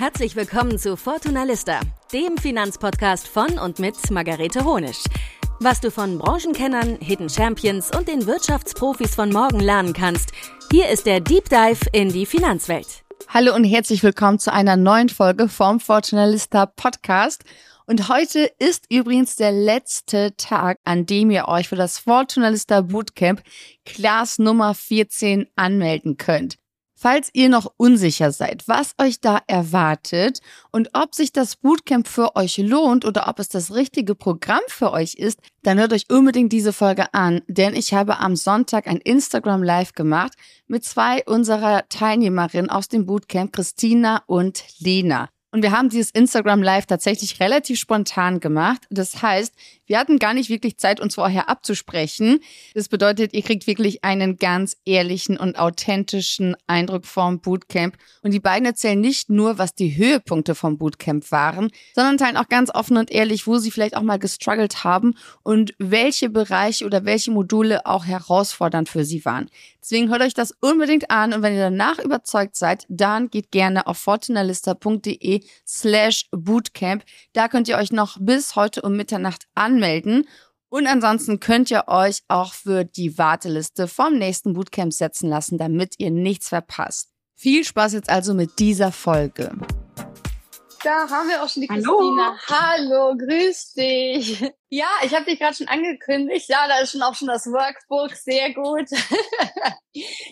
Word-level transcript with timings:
Herzlich 0.00 0.34
willkommen 0.34 0.78
zu 0.78 0.96
Fortuna 0.96 1.44
Lista, 1.44 1.78
dem 2.10 2.38
Finanzpodcast 2.38 3.28
von 3.28 3.58
und 3.58 3.78
mit 3.80 4.10
Margarete 4.10 4.64
Honisch. 4.64 5.04
Was 5.58 5.78
du 5.82 5.90
von 5.90 6.16
Branchenkennern, 6.16 6.96
Hidden 7.02 7.28
Champions 7.28 7.94
und 7.94 8.08
den 8.08 8.26
Wirtschaftsprofis 8.26 9.14
von 9.14 9.30
morgen 9.30 9.60
lernen 9.60 9.92
kannst, 9.92 10.32
hier 10.72 10.88
ist 10.88 11.04
der 11.04 11.20
Deep 11.20 11.50
Dive 11.50 11.84
in 11.92 12.08
die 12.08 12.24
Finanzwelt. 12.24 13.04
Hallo 13.28 13.54
und 13.54 13.64
herzlich 13.64 14.02
willkommen 14.02 14.38
zu 14.38 14.50
einer 14.50 14.78
neuen 14.78 15.10
Folge 15.10 15.50
vom 15.50 15.80
Fortuna 15.80 16.24
Lista 16.24 16.64
Podcast. 16.64 17.44
Und 17.84 18.08
heute 18.08 18.50
ist 18.58 18.86
übrigens 18.88 19.36
der 19.36 19.52
letzte 19.52 20.34
Tag, 20.38 20.78
an 20.82 21.04
dem 21.04 21.30
ihr 21.30 21.46
euch 21.46 21.68
für 21.68 21.76
das 21.76 21.98
Fortuna 21.98 22.48
Lista 22.48 22.80
Bootcamp 22.80 23.42
Class 23.84 24.38
Nummer 24.38 24.72
14 24.72 25.46
anmelden 25.56 26.16
könnt. 26.16 26.56
Falls 27.02 27.30
ihr 27.32 27.48
noch 27.48 27.72
unsicher 27.78 28.30
seid, 28.30 28.68
was 28.68 28.94
euch 29.00 29.22
da 29.22 29.40
erwartet 29.46 30.40
und 30.70 30.90
ob 30.92 31.14
sich 31.14 31.32
das 31.32 31.56
Bootcamp 31.56 32.06
für 32.06 32.36
euch 32.36 32.58
lohnt 32.58 33.06
oder 33.06 33.26
ob 33.26 33.38
es 33.38 33.48
das 33.48 33.74
richtige 33.74 34.14
Programm 34.14 34.60
für 34.68 34.92
euch 34.92 35.14
ist, 35.14 35.38
dann 35.62 35.78
hört 35.78 35.94
euch 35.94 36.10
unbedingt 36.10 36.52
diese 36.52 36.74
Folge 36.74 37.14
an, 37.14 37.40
denn 37.48 37.74
ich 37.74 37.94
habe 37.94 38.18
am 38.18 38.36
Sonntag 38.36 38.86
ein 38.86 38.98
Instagram 38.98 39.62
Live 39.62 39.94
gemacht 39.94 40.34
mit 40.66 40.84
zwei 40.84 41.24
unserer 41.24 41.88
Teilnehmerinnen 41.88 42.68
aus 42.68 42.88
dem 42.88 43.06
Bootcamp, 43.06 43.54
Christina 43.54 44.22
und 44.26 44.62
Lena. 44.78 45.30
Und 45.52 45.62
wir 45.62 45.72
haben 45.72 45.88
dieses 45.88 46.12
Instagram 46.12 46.62
Live 46.62 46.86
tatsächlich 46.86 47.40
relativ 47.40 47.78
spontan 47.78 48.38
gemacht. 48.38 48.86
Das 48.90 49.20
heißt, 49.20 49.52
wir 49.86 49.98
hatten 49.98 50.20
gar 50.20 50.32
nicht 50.32 50.48
wirklich 50.48 50.78
Zeit, 50.78 51.00
uns 51.00 51.16
vorher 51.16 51.48
abzusprechen. 51.48 52.38
Das 52.74 52.88
bedeutet, 52.88 53.34
ihr 53.34 53.42
kriegt 53.42 53.66
wirklich 53.66 54.04
einen 54.04 54.36
ganz 54.36 54.76
ehrlichen 54.84 55.36
und 55.36 55.58
authentischen 55.58 56.54
Eindruck 56.68 57.04
vom 57.04 57.40
Bootcamp. 57.40 57.96
Und 58.22 58.30
die 58.30 58.38
beiden 58.38 58.64
erzählen 58.64 59.00
nicht 59.00 59.30
nur, 59.30 59.58
was 59.58 59.74
die 59.74 59.96
Höhepunkte 59.96 60.54
vom 60.54 60.78
Bootcamp 60.78 61.32
waren, 61.32 61.72
sondern 61.96 62.18
teilen 62.18 62.36
auch 62.36 62.48
ganz 62.48 62.72
offen 62.72 62.96
und 62.96 63.10
ehrlich, 63.10 63.48
wo 63.48 63.58
sie 63.58 63.72
vielleicht 63.72 63.96
auch 63.96 64.02
mal 64.02 64.20
gestruggelt 64.20 64.84
haben 64.84 65.16
und 65.42 65.74
welche 65.78 66.30
Bereiche 66.30 66.86
oder 66.86 67.04
welche 67.04 67.32
Module 67.32 67.86
auch 67.86 68.04
herausfordernd 68.04 68.88
für 68.88 69.04
sie 69.04 69.24
waren. 69.24 69.50
Deswegen 69.82 70.10
hört 70.10 70.22
euch 70.22 70.34
das 70.34 70.52
unbedingt 70.60 71.10
an 71.10 71.32
und 71.32 71.42
wenn 71.42 71.54
ihr 71.54 71.70
danach 71.70 71.98
überzeugt 71.98 72.56
seid, 72.56 72.84
dann 72.88 73.30
geht 73.30 73.50
gerne 73.50 73.86
auf 73.86 73.98
fortunalista.de 73.98 75.42
slash 75.66 76.26
bootcamp. 76.32 77.04
Da 77.32 77.48
könnt 77.48 77.68
ihr 77.68 77.78
euch 77.78 77.92
noch 77.92 78.18
bis 78.20 78.56
heute 78.56 78.82
um 78.82 78.96
Mitternacht 78.96 79.46
anmelden. 79.54 80.26
Und 80.68 80.86
ansonsten 80.86 81.40
könnt 81.40 81.70
ihr 81.70 81.84
euch 81.88 82.22
auch 82.28 82.54
für 82.54 82.84
die 82.84 83.18
Warteliste 83.18 83.88
vom 83.88 84.18
nächsten 84.18 84.52
Bootcamp 84.52 84.92
setzen 84.92 85.28
lassen, 85.28 85.58
damit 85.58 85.94
ihr 85.98 86.10
nichts 86.10 86.48
verpasst. 86.48 87.08
Viel 87.34 87.64
Spaß 87.64 87.94
jetzt 87.94 88.10
also 88.10 88.34
mit 88.34 88.58
dieser 88.58 88.92
Folge. 88.92 89.50
Da 90.82 91.10
haben 91.10 91.28
wir 91.28 91.42
auch 91.42 91.48
schon 91.48 91.62
die 91.62 91.68
Hallo. 91.68 91.98
Christina. 91.98 92.38
Hallo, 92.48 93.14
grüß 93.16 93.74
dich. 93.74 94.40
Ja, 94.70 94.88
ich 95.04 95.14
habe 95.14 95.24
dich 95.24 95.38
gerade 95.38 95.54
schon 95.54 95.68
angekündigt. 95.68 96.48
Ja, 96.48 96.66
da 96.68 96.78
ist 96.78 96.92
schon 96.92 97.02
auch 97.02 97.14
schon 97.14 97.28
das 97.28 97.46
Workbook. 97.46 98.14
Sehr 98.14 98.54
gut. 98.54 98.88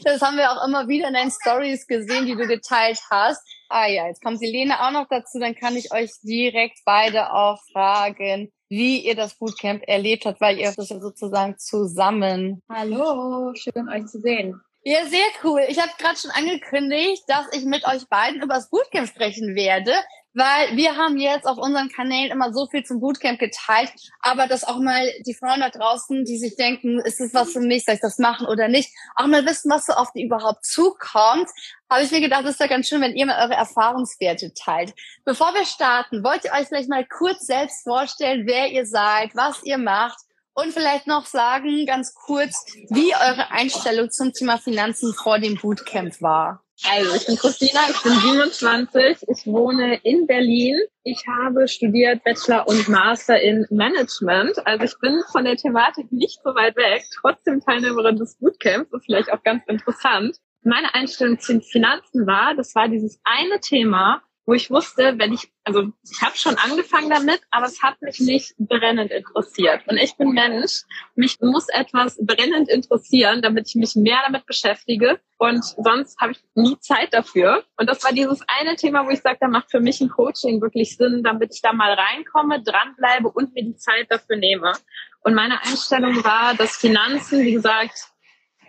Das 0.05 0.23
haben 0.23 0.37
wir 0.37 0.53
auch 0.53 0.65
immer 0.65 0.87
wieder 0.87 1.09
in 1.09 1.15
deinen 1.15 1.33
Stories 1.33 1.89
gesehen, 1.89 2.27
die 2.27 2.37
du 2.37 2.47
geteilt 2.47 3.01
hast. 3.11 3.43
Ah 3.69 3.89
ja, 3.89 4.07
jetzt 4.07 4.23
kommt 4.23 4.41
die 4.41 4.47
Lena 4.47 4.87
auch 4.87 4.93
noch 4.93 5.09
dazu. 5.11 5.41
Dann 5.41 5.57
kann 5.57 5.75
ich 5.75 5.93
euch 5.93 6.13
direkt 6.23 6.79
beide 6.85 7.33
auch 7.33 7.59
fragen, 7.73 8.53
wie 8.69 9.05
ihr 9.05 9.17
das 9.17 9.37
Bootcamp 9.37 9.83
erlebt 9.89 10.27
habt, 10.27 10.41
weil 10.41 10.59
ihr 10.59 10.73
das 10.73 10.89
ja 10.89 11.01
sozusagen 11.01 11.59
zusammen 11.59 12.63
Hallo, 12.71 13.53
schön 13.55 13.89
euch 13.89 14.07
zu 14.07 14.21
sehen. 14.21 14.61
Ja, 14.85 15.05
sehr 15.07 15.27
cool. 15.43 15.63
Ich 15.69 15.81
habe 15.81 15.91
gerade 15.99 16.19
schon 16.19 16.31
angekündigt, 16.31 17.25
dass 17.27 17.47
ich 17.53 17.65
mit 17.65 17.85
euch 17.85 18.09
beiden 18.09 18.41
über 18.41 18.55
das 18.55 18.71
Bootcamp 18.71 19.09
sprechen 19.09 19.57
werde, 19.57 19.93
weil 20.39 20.77
wir 20.77 20.97
haben 20.97 21.17
jetzt 21.17 21.47
auf 21.47 21.59
unseren 21.59 21.89
Kanälen 21.89 22.31
immer 22.31 22.53
so 22.53 22.67
viel 22.67 22.85
zum 22.85 23.01
Bootcamp 23.01 23.41
geteilt, 23.41 23.93
aber 24.21 24.47
dass 24.47 24.63
auch 24.63 24.79
mal 24.79 25.03
die 25.27 25.35
Frauen 25.35 25.61
da 25.61 25.69
draußen, 25.69 26.25
die 26.25 26.39
sich 26.39 26.55
denken, 26.55 27.01
ist 27.01 27.21
es 27.21 27.35
was 27.35 27.53
für 27.53 27.61
mich, 27.61 27.85
soll 27.85 27.97
ich 27.97 28.01
das 28.01 28.19
machen 28.19 28.47
oder 28.47 28.69
nicht, 28.69 28.95
auch 29.17 29.27
mal 29.27 29.45
wissen, 29.45 29.69
was 29.69 29.87
so 29.87 29.95
auf 29.95 30.13
die 30.13 30.23
überhaupt 30.23 30.65
zukommt, 30.65 31.49
habe 31.91 32.05
ich 32.05 32.13
mir 32.13 32.21
gedacht, 32.21 32.45
es 32.45 32.53
ist 32.53 32.61
ja 32.61 32.69
ganz 32.69 32.87
schön, 32.87 33.01
wenn 33.01 33.17
ihr 33.17 33.27
mal 33.27 33.43
eure 33.43 33.55
Erfahrungswerte 33.55 34.55
teilt. 34.55 34.95
Bevor 35.25 35.53
wir 35.55 35.65
starten, 35.65 36.23
wollt 36.23 36.45
ihr 36.45 36.53
euch 36.53 36.69
vielleicht 36.69 36.89
mal 36.89 37.05
kurz 37.05 37.45
selbst 37.45 37.83
vorstellen, 37.83 38.47
wer 38.47 38.69
ihr 38.69 38.87
seid, 38.87 39.35
was 39.35 39.65
ihr 39.65 39.79
macht 39.79 40.19
und 40.55 40.73
vielleicht 40.73 41.09
noch 41.09 41.27
sagen, 41.27 41.85
ganz 41.85 42.15
kurz, 42.15 42.65
wie 42.91 43.13
eure 43.13 43.51
Einstellung 43.51 44.11
zum 44.11 44.33
Thema 44.33 44.59
Finanzen 44.59 45.15
vor 45.15 45.41
dem 45.41 45.57
Bootcamp 45.57 46.23
war. 46.23 46.63
Also, 46.87 47.17
ich 47.17 47.27
bin 47.27 47.37
Christina, 47.37 47.81
ich 47.91 48.03
bin 48.03 48.13
27, 48.13 49.29
ich 49.29 49.47
wohne 49.47 50.01
in 50.05 50.27
Berlin. 50.27 50.79
Ich 51.03 51.25
habe 51.27 51.67
studiert 51.67 52.23
Bachelor 52.23 52.69
und 52.69 52.89
Master 52.89 53.41
in 53.41 53.67
Management. 53.71 54.65
Also 54.67 54.85
ich 54.85 54.99
bin 55.01 55.21
von 55.33 55.45
der 55.45 55.57
Thematik 55.57 56.13
nicht 56.13 56.41
so 56.45 56.55
weit 56.55 56.77
weg, 56.77 57.03
trotzdem 57.21 57.61
Teilnehmerin 57.61 58.17
des 58.17 58.37
Bootcamps, 58.37 58.93
ist 58.93 59.07
vielleicht 59.07 59.33
auch 59.33 59.43
ganz 59.43 59.63
interessant. 59.67 60.37
Meine 60.63 60.95
Einstellung 60.95 61.39
zu 61.41 61.53
den 61.53 61.63
Finanzen 61.63 62.27
war, 62.27 62.55
das 62.55 62.75
war 62.75 62.89
dieses 62.89 63.21
eine 63.25 63.59
Thema, 63.61 64.23
wo 64.49 64.55
ich 64.55 64.71
wusste, 64.71 65.19
wenn 65.19 65.35
ich, 65.35 65.53
also 65.63 65.93
ich 66.11 66.23
habe 66.23 66.35
schon 66.35 66.57
angefangen 66.57 67.11
damit, 67.11 67.43
aber 67.51 67.67
es 67.67 67.83
hat 67.83 68.01
mich 68.01 68.19
nicht 68.19 68.55
brennend 68.57 69.11
interessiert. 69.11 69.83
Und 69.87 69.99
ich 69.99 70.17
bin 70.17 70.31
Mensch, 70.31 70.85
mich 71.17 71.39
muss 71.43 71.69
etwas 71.69 72.17
brennend 72.19 72.71
interessieren, 72.71 73.43
damit 73.43 73.69
ich 73.69 73.75
mich 73.75 73.95
mehr 73.95 74.21
damit 74.25 74.47
beschäftige. 74.47 75.21
Und 75.37 75.63
sonst 75.63 76.19
habe 76.19 76.33
ich 76.33 76.39
nie 76.55 76.79
Zeit 76.81 77.13
dafür. 77.13 77.63
Und 77.77 77.91
das 77.91 78.03
war 78.05 78.13
dieses 78.13 78.41
eine 78.49 78.75
Thema, 78.77 79.05
wo 79.05 79.11
ich 79.11 79.21
sage, 79.21 79.37
da 79.39 79.49
macht 79.49 79.71
für 79.71 79.81
mich 79.81 80.01
ein 80.01 80.09
Coaching 80.09 80.63
wirklich 80.63 80.97
Sinn, 80.97 81.23
damit 81.23 81.55
ich 81.55 81.61
da 81.61 81.75
mal 81.75 81.93
reinkomme, 81.93 82.63
dranbleibe 82.63 83.29
und 83.29 83.53
mir 83.53 83.65
die 83.65 83.77
Zeit 83.77 84.07
dafür 84.09 84.37
nehme. 84.37 84.73
Und 85.21 85.35
meine 85.35 85.61
Einstellung 85.63 86.25
war, 86.25 86.55
dass 86.55 86.79
Finanzen, 86.79 87.43
wie 87.43 87.53
gesagt, 87.53 87.99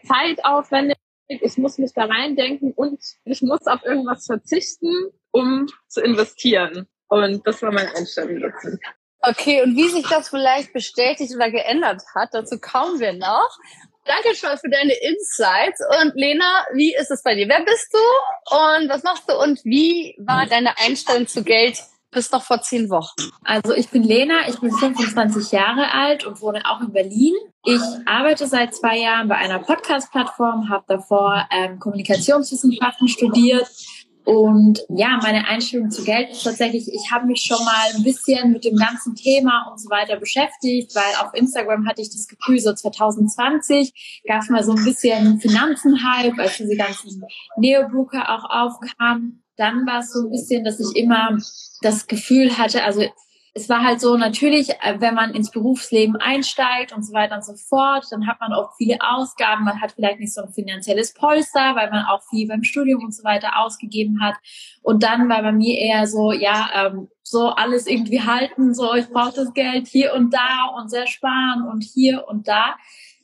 zeitaufwendig 0.06 0.98
ich 1.30 1.58
muss 1.58 1.78
mich 1.78 1.94
da 1.94 2.06
reindenken 2.06 2.74
und 2.74 3.00
ich 3.24 3.42
muss 3.44 3.68
auf 3.68 3.86
irgendwas 3.86 4.26
verzichten, 4.26 5.12
um 5.32 5.68
zu 5.88 6.02
investieren. 6.02 6.88
Und 7.08 7.46
das 7.46 7.62
war 7.62 7.72
meine 7.72 7.94
Einstellung 7.96 8.40
dazu. 8.40 8.78
Okay, 9.22 9.62
und 9.64 9.76
wie 9.76 9.90
sich 9.90 10.08
das 10.08 10.30
vielleicht 10.30 10.72
bestätigt 10.72 11.36
oder 11.36 11.52
geändert 11.52 12.04
hat, 12.16 12.30
dazu 12.32 12.58
kommen 12.60 13.00
wir 13.00 13.14
noch. 13.14 13.50
Danke 14.06 14.36
schon 14.36 14.58
für 14.58 14.70
deine 14.70 14.94
Insights. 14.94 15.82
Und 16.02 16.16
Lena, 16.16 16.66
wie 16.74 16.96
ist 16.96 17.12
es 17.12 17.22
bei 17.22 17.36
dir? 17.36 17.48
Wer 17.48 17.64
bist 17.64 17.94
du 17.94 18.56
und 18.56 18.90
was 18.90 19.04
machst 19.04 19.30
du 19.30 19.38
und 19.38 19.64
wie 19.66 20.16
war 20.20 20.46
deine 20.46 20.78
Einstellung 20.80 21.28
zu 21.28 21.44
Geld 21.44 21.84
bis 22.12 22.32
noch 22.32 22.44
vor 22.44 22.62
zehn 22.62 22.90
Wochen? 22.90 23.30
Also 23.44 23.74
ich 23.74 23.90
bin 23.90 24.04
Lena, 24.04 24.48
ich 24.48 24.60
bin 24.60 24.72
25 24.72 25.52
Jahre 25.52 25.92
alt 25.92 26.26
und 26.26 26.42
wohne 26.42 26.64
auch 26.66 26.80
in 26.82 26.92
Berlin. 26.92 27.36
Ich 27.66 27.82
arbeite 28.06 28.48
seit 28.48 28.74
zwei 28.74 28.98
Jahren 28.98 29.28
bei 29.28 29.36
einer 29.36 29.60
Podcast-Plattform, 29.60 30.70
habe 30.70 30.86
davor 30.88 31.48
ähm, 31.52 31.78
Kommunikationswissenschaften 31.78 33.10
studiert 33.10 33.68
und 34.26 34.80
ja, 34.90 35.20
meine 35.22 35.48
Einstellung 35.48 35.90
zu 35.90 36.04
Geld 36.04 36.30
ist 36.30 36.44
tatsächlich, 36.44 36.88
ich 36.94 37.12
habe 37.12 37.26
mich 37.26 37.42
schon 37.42 37.64
mal 37.64 37.96
ein 37.96 38.04
bisschen 38.04 38.52
mit 38.52 38.64
dem 38.64 38.76
ganzen 38.76 39.16
Thema 39.16 39.68
und 39.72 39.80
so 39.80 39.90
weiter 39.90 40.18
beschäftigt, 40.18 40.94
weil 40.94 41.26
auf 41.26 41.34
Instagram 41.34 41.88
hatte 41.88 42.02
ich 42.02 42.10
das 42.10 42.28
Gefühl, 42.28 42.60
so 42.60 42.74
2020 42.74 44.22
gab 44.28 44.42
es 44.42 44.50
mal 44.50 44.64
so 44.64 44.74
ein 44.74 44.84
bisschen 44.84 45.40
Finanzen-Hype, 45.40 46.38
als 46.38 46.58
diese 46.58 46.76
ganzen 46.76 47.24
Neobroker 47.58 48.30
auch 48.30 48.50
aufkamen. 48.50 49.44
Dann 49.58 49.86
war 49.88 50.00
es 50.00 50.12
so 50.14 50.22
ein 50.22 50.30
bisschen, 50.30 50.64
dass 50.64 50.80
ich 50.80 50.96
immer 50.96 51.38
das 51.82 52.08
Gefühl 52.08 52.58
hatte, 52.58 52.84
also 52.84 53.02
es 53.54 53.70
war 53.70 53.84
halt 53.84 54.00
so, 54.00 54.18
natürlich, 54.18 54.70
äh, 54.70 55.00
wenn 55.00 55.16
man 55.16 55.34
ins 55.34 55.52
Berufsleben 55.52 56.16
einsteigt 56.16 56.94
und 56.94 57.06
so 57.06 57.14
weiter 57.14 57.36
und 57.36 57.46
so 57.46 57.54
fort, 57.56 58.06
dann 58.12 58.28
hat 58.28 58.40
man 58.40 58.54
auch 58.54 58.76
viele 58.78 58.98
Ausgaben, 59.02 59.66
man 59.66 59.82
hat 59.82 59.94
vielleicht 59.94 60.20
nicht 60.20 60.34
so 60.34 60.42
ein 60.42 60.54
finanzielles 60.54 61.14
Polster, 61.14 61.76
weil 61.76 61.90
man 61.90 62.06
auch 62.06 62.22
viel 62.30 62.48
beim 62.48 62.64
Studium 62.64 63.04
und 63.04 63.14
so 63.14 63.24
weiter 63.24 63.60
ausgegeben 63.60 64.22
hat. 64.22 64.36
Und 64.82 65.04
dann 65.04 65.30
war 65.30 65.42
bei 65.42 65.52
mir 65.52 65.78
eher 65.78 66.08
so, 66.08 66.32
ja, 66.32 66.70
ähm, 66.76 67.08
so 67.24 67.50
alles 67.50 67.86
irgendwie 67.88 68.22
halten, 68.22 68.74
so 68.74 68.94
ich 68.96 69.10
brauche 69.10 69.34
das 69.34 69.54
Geld 69.54 69.88
hier 69.88 70.14
und 70.14 70.34
da 70.34 70.66
und 70.78 70.90
sehr 70.90 71.08
sparen 71.08 71.68
und 71.72 71.84
hier 71.84 72.28
und 72.28 72.48
da. 72.48 72.76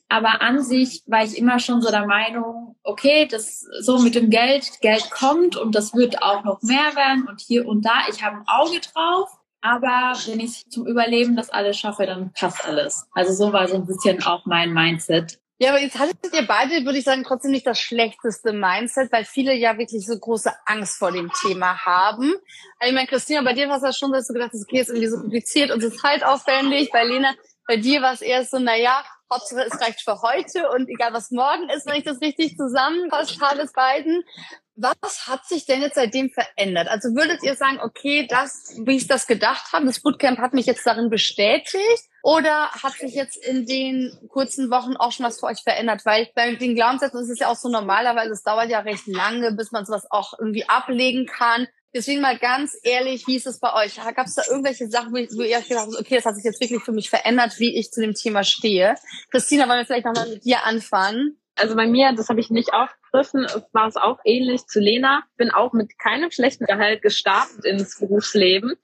Aber 0.08 0.40
an 0.40 0.62
sich 0.62 1.02
war 1.06 1.24
ich 1.24 1.36
immer 1.36 1.58
schon 1.58 1.82
so 1.82 1.90
der 1.90 2.06
Meinung, 2.06 2.76
okay, 2.84 3.26
das 3.26 3.66
so 3.80 3.98
mit 3.98 4.14
dem 4.14 4.30
Geld, 4.30 4.80
Geld 4.80 5.10
kommt 5.10 5.56
und 5.56 5.74
das 5.74 5.94
wird 5.94 6.22
auch 6.22 6.44
noch 6.44 6.62
mehr 6.62 6.94
werden 6.94 7.26
und 7.26 7.40
hier 7.40 7.66
und 7.66 7.84
da. 7.84 8.02
Ich 8.08 8.22
habe 8.22 8.36
ein 8.36 8.44
Auge 8.46 8.80
drauf. 8.80 9.28
Aber 9.66 10.16
wenn 10.26 10.38
ich 10.38 10.64
zum 10.70 10.86
Überleben 10.86 11.34
das 11.34 11.50
alles 11.50 11.76
schaffe, 11.76 12.06
dann 12.06 12.32
passt 12.32 12.64
alles. 12.64 13.08
Also 13.12 13.32
so 13.32 13.52
war 13.52 13.66
so 13.66 13.74
ein 13.74 13.86
bisschen 13.86 14.22
auch 14.22 14.46
mein 14.46 14.72
Mindset. 14.72 15.40
Ja, 15.58 15.70
aber 15.70 15.80
jetzt 15.80 15.98
hattet 15.98 16.18
ihr 16.32 16.46
beide, 16.46 16.84
würde 16.84 16.98
ich 16.98 17.04
sagen, 17.04 17.24
trotzdem 17.24 17.50
nicht 17.50 17.66
das 17.66 17.80
schlechteste 17.80 18.52
Mindset, 18.52 19.10
weil 19.10 19.24
viele 19.24 19.54
ja 19.54 19.76
wirklich 19.76 20.06
so 20.06 20.16
große 20.16 20.52
Angst 20.66 20.98
vor 20.98 21.10
dem 21.10 21.32
Thema 21.42 21.84
haben. 21.84 22.34
Also 22.78 22.90
ich 22.90 22.92
meine, 22.92 23.08
Christina, 23.08 23.42
bei 23.42 23.54
dir 23.54 23.68
war 23.68 23.78
es 23.78 23.82
ja 23.82 23.92
schon, 23.92 24.12
dass 24.12 24.28
du 24.28 24.34
gedacht 24.34 24.52
hast, 24.52 24.62
okay, 24.62 24.80
ist 24.80 24.90
irgendwie 24.90 25.08
so 25.08 25.18
kompliziert 25.18 25.72
und 25.72 25.80
so 25.80 25.90
zeitaufwendig. 25.90 26.92
Bei 26.92 27.02
Lena, 27.02 27.34
bei 27.66 27.76
dir 27.76 28.02
war 28.02 28.12
es 28.12 28.20
eher 28.20 28.44
so, 28.44 28.60
na 28.60 28.76
ja, 28.76 29.02
Hauptsache 29.32 29.62
es 29.62 29.80
reicht 29.80 30.02
für 30.02 30.22
heute 30.22 30.70
und 30.70 30.88
egal 30.88 31.12
was 31.12 31.32
morgen 31.32 31.68
ist, 31.70 31.86
wenn 31.86 31.96
ich 31.96 32.04
das 32.04 32.20
richtig 32.20 32.56
zusammenfasst 32.56 33.40
habe, 33.40 33.62
es 33.62 33.72
beiden. 33.72 34.22
Was 34.76 35.26
hat 35.26 35.46
sich 35.46 35.64
denn 35.64 35.80
jetzt 35.80 35.94
seitdem 35.94 36.30
verändert? 36.30 36.88
Also 36.88 37.08
würdet 37.14 37.42
ihr 37.42 37.56
sagen, 37.56 37.80
okay, 37.80 38.26
das, 38.28 38.74
wie 38.84 38.96
ich 38.96 39.06
das 39.06 39.26
gedacht 39.26 39.72
habe, 39.72 39.86
das 39.86 40.00
Bootcamp 40.00 40.38
hat 40.38 40.52
mich 40.52 40.66
jetzt 40.66 40.86
darin 40.86 41.08
bestätigt? 41.08 42.04
Oder 42.22 42.70
hat 42.70 42.92
sich 42.92 43.14
jetzt 43.14 43.36
in 43.36 43.64
den 43.64 44.12
kurzen 44.28 44.70
Wochen 44.70 44.96
auch 44.96 45.12
schon 45.12 45.24
was 45.24 45.40
für 45.40 45.46
euch 45.46 45.62
verändert? 45.62 46.04
Weil 46.04 46.28
bei 46.34 46.54
den 46.56 46.74
Glaubenssätzen 46.74 47.20
ist 47.20 47.30
es 47.30 47.38
ja 47.38 47.48
auch 47.48 47.56
so 47.56 47.70
normalerweise, 47.70 48.32
es 48.32 48.42
dauert 48.42 48.68
ja 48.68 48.80
recht 48.80 49.06
lange, 49.06 49.52
bis 49.52 49.72
man 49.72 49.86
sowas 49.86 50.06
auch 50.10 50.34
irgendwie 50.38 50.68
ablegen 50.68 51.24
kann. 51.24 51.66
Deswegen 51.94 52.20
mal 52.20 52.36
ganz 52.36 52.76
ehrlich, 52.82 53.26
wie 53.26 53.36
ist 53.36 53.46
es 53.46 53.58
bei 53.58 53.72
euch? 53.72 53.96
Gab 53.96 54.26
es 54.26 54.34
da 54.34 54.42
irgendwelche 54.46 54.86
Sachen, 54.88 55.12
wo 55.12 55.16
ihr 55.16 55.56
euch 55.56 55.68
gedacht 55.68 55.86
habt, 55.86 55.98
okay, 55.98 56.16
das 56.16 56.26
hat 56.26 56.34
sich 56.34 56.44
jetzt 56.44 56.60
wirklich 56.60 56.82
für 56.82 56.92
mich 56.92 57.08
verändert, 57.08 57.58
wie 57.58 57.78
ich 57.78 57.90
zu 57.90 58.02
dem 58.02 58.12
Thema 58.12 58.44
stehe? 58.44 58.96
Christina, 59.30 59.66
wollen 59.66 59.78
wir 59.78 59.86
vielleicht 59.86 60.04
nochmal 60.04 60.28
mit 60.28 60.44
dir 60.44 60.66
anfangen? 60.66 61.38
Also 61.56 61.74
bei 61.74 61.86
mir, 61.86 62.12
das 62.12 62.28
habe 62.28 62.40
ich 62.40 62.50
nicht 62.50 62.72
aufgegriffen, 62.72 63.46
war 63.72 63.88
es 63.88 63.96
auch 63.96 64.18
ähnlich 64.24 64.66
zu 64.66 64.80
Lena. 64.80 65.24
Bin 65.36 65.50
auch 65.50 65.72
mit 65.72 65.98
keinem 65.98 66.30
schlechten 66.30 66.66
Gehalt 66.66 67.02
gestartet 67.02 67.64
ins 67.64 67.98
Berufsleben. 67.98 68.74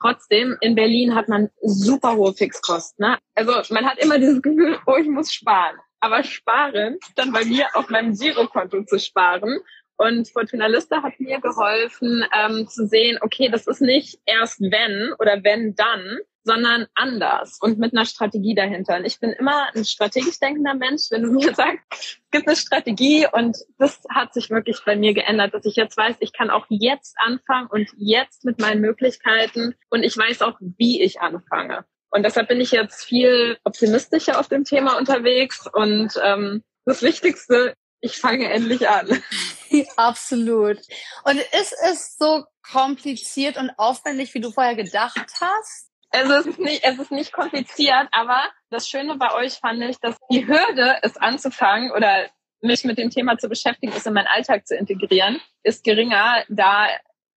Trotzdem, 0.00 0.56
in 0.60 0.74
Berlin 0.74 1.14
hat 1.14 1.28
man 1.28 1.50
super 1.62 2.16
hohe 2.16 2.32
Fixkosten. 2.32 3.06
Ne? 3.06 3.18
Also 3.34 3.52
man 3.72 3.86
hat 3.86 3.98
immer 3.98 4.18
dieses 4.18 4.42
Gefühl, 4.42 4.78
oh, 4.86 4.96
ich 4.96 5.08
muss 5.08 5.32
sparen. 5.32 5.76
Aber 6.00 6.24
sparen, 6.24 6.98
dann 7.14 7.32
bei 7.32 7.44
mir 7.44 7.68
auf 7.74 7.88
meinem 7.88 8.12
Girokonto 8.14 8.82
zu 8.82 8.98
sparen 8.98 9.60
und 9.96 10.28
Fortuna 10.28 10.66
Lista 10.66 11.02
hat 11.02 11.20
mir 11.20 11.40
geholfen 11.40 12.24
ähm, 12.36 12.66
zu 12.66 12.86
sehen, 12.86 13.18
okay, 13.20 13.48
das 13.48 13.68
ist 13.68 13.80
nicht 13.80 14.18
erst 14.26 14.60
wenn 14.60 15.12
oder 15.20 15.44
wenn 15.44 15.76
dann, 15.76 16.18
sondern 16.44 16.86
anders 16.94 17.58
und 17.60 17.78
mit 17.78 17.92
einer 17.92 18.06
Strategie 18.06 18.54
dahinter. 18.54 18.96
Und 18.96 19.04
ich 19.04 19.20
bin 19.20 19.30
immer 19.30 19.68
ein 19.74 19.84
strategisch 19.84 20.38
denkender 20.38 20.74
Mensch, 20.74 21.04
wenn 21.10 21.22
du 21.22 21.32
mir 21.32 21.54
sagst, 21.54 21.80
es 21.90 22.20
gibt 22.30 22.46
eine 22.46 22.56
Strategie 22.56 23.26
und 23.30 23.56
das 23.78 24.00
hat 24.10 24.34
sich 24.34 24.50
wirklich 24.50 24.80
bei 24.84 24.96
mir 24.96 25.14
geändert, 25.14 25.54
dass 25.54 25.64
ich 25.64 25.76
jetzt 25.76 25.96
weiß, 25.96 26.16
ich 26.20 26.32
kann 26.32 26.50
auch 26.50 26.66
jetzt 26.68 27.16
anfangen 27.24 27.68
und 27.68 27.88
jetzt 27.96 28.44
mit 28.44 28.60
meinen 28.60 28.80
Möglichkeiten 28.80 29.74
und 29.90 30.02
ich 30.02 30.16
weiß 30.16 30.42
auch, 30.42 30.58
wie 30.60 31.02
ich 31.02 31.20
anfange. 31.20 31.84
Und 32.10 32.24
deshalb 32.24 32.48
bin 32.48 32.60
ich 32.60 32.72
jetzt 32.72 33.04
viel 33.04 33.58
optimistischer 33.64 34.38
auf 34.38 34.48
dem 34.48 34.64
Thema 34.64 34.98
unterwegs 34.98 35.66
und 35.72 36.12
ähm, 36.22 36.62
das 36.84 37.02
Wichtigste, 37.02 37.74
ich 38.00 38.18
fange 38.18 38.50
endlich 38.50 38.88
an. 38.88 39.22
Absolut. 39.96 40.78
Und 41.24 41.36
ist 41.38 41.74
es 41.90 42.16
so 42.18 42.44
kompliziert 42.70 43.56
und 43.56 43.70
aufwendig, 43.78 44.34
wie 44.34 44.40
du 44.40 44.50
vorher 44.50 44.74
gedacht 44.74 45.40
hast? 45.40 45.91
Es 46.12 46.28
ist 46.28 46.58
nicht, 46.58 46.84
es 46.84 46.98
ist 46.98 47.10
nicht 47.10 47.32
kompliziert, 47.32 48.08
aber 48.12 48.42
das 48.70 48.88
Schöne 48.88 49.16
bei 49.16 49.32
euch 49.34 49.54
fand 49.54 49.82
ich, 49.82 49.98
dass 49.98 50.16
die 50.30 50.46
Hürde, 50.46 50.98
es 51.02 51.16
anzufangen 51.16 51.90
oder 51.90 52.28
mich 52.60 52.84
mit 52.84 52.98
dem 52.98 53.10
Thema 53.10 53.38
zu 53.38 53.48
beschäftigen, 53.48 53.92
es 53.96 54.06
in 54.06 54.12
meinen 54.12 54.26
Alltag 54.26 54.66
zu 54.66 54.76
integrieren, 54.76 55.40
ist 55.62 55.84
geringer, 55.84 56.44
da 56.48 56.88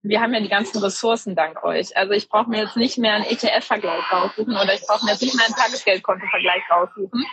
wir 0.03 0.21
haben 0.21 0.35
ja 0.35 0.39
die 0.39 0.49
ganzen 0.49 0.83
Ressourcen 0.83 1.35
dank 1.35 1.63
euch. 1.63 1.97
Also 1.97 2.13
ich 2.13 2.29
brauche 2.29 2.47
mir 2.47 2.63
jetzt 2.63 2.77
nicht 2.77 2.99
mehr 2.99 3.15
einen 3.15 3.25
ETF-Vergleich 3.25 4.03
raussuchen 4.11 4.55
oder 4.55 4.73
ich 4.75 4.85
brauche 4.85 5.03
mir 5.03 5.11
jetzt 5.11 5.23
nicht 5.23 5.35
mehr 5.35 5.45
einen 5.45 5.55
Tagesgeldkonto-Vergleich 5.55 6.61
raussuchen, 6.69 7.25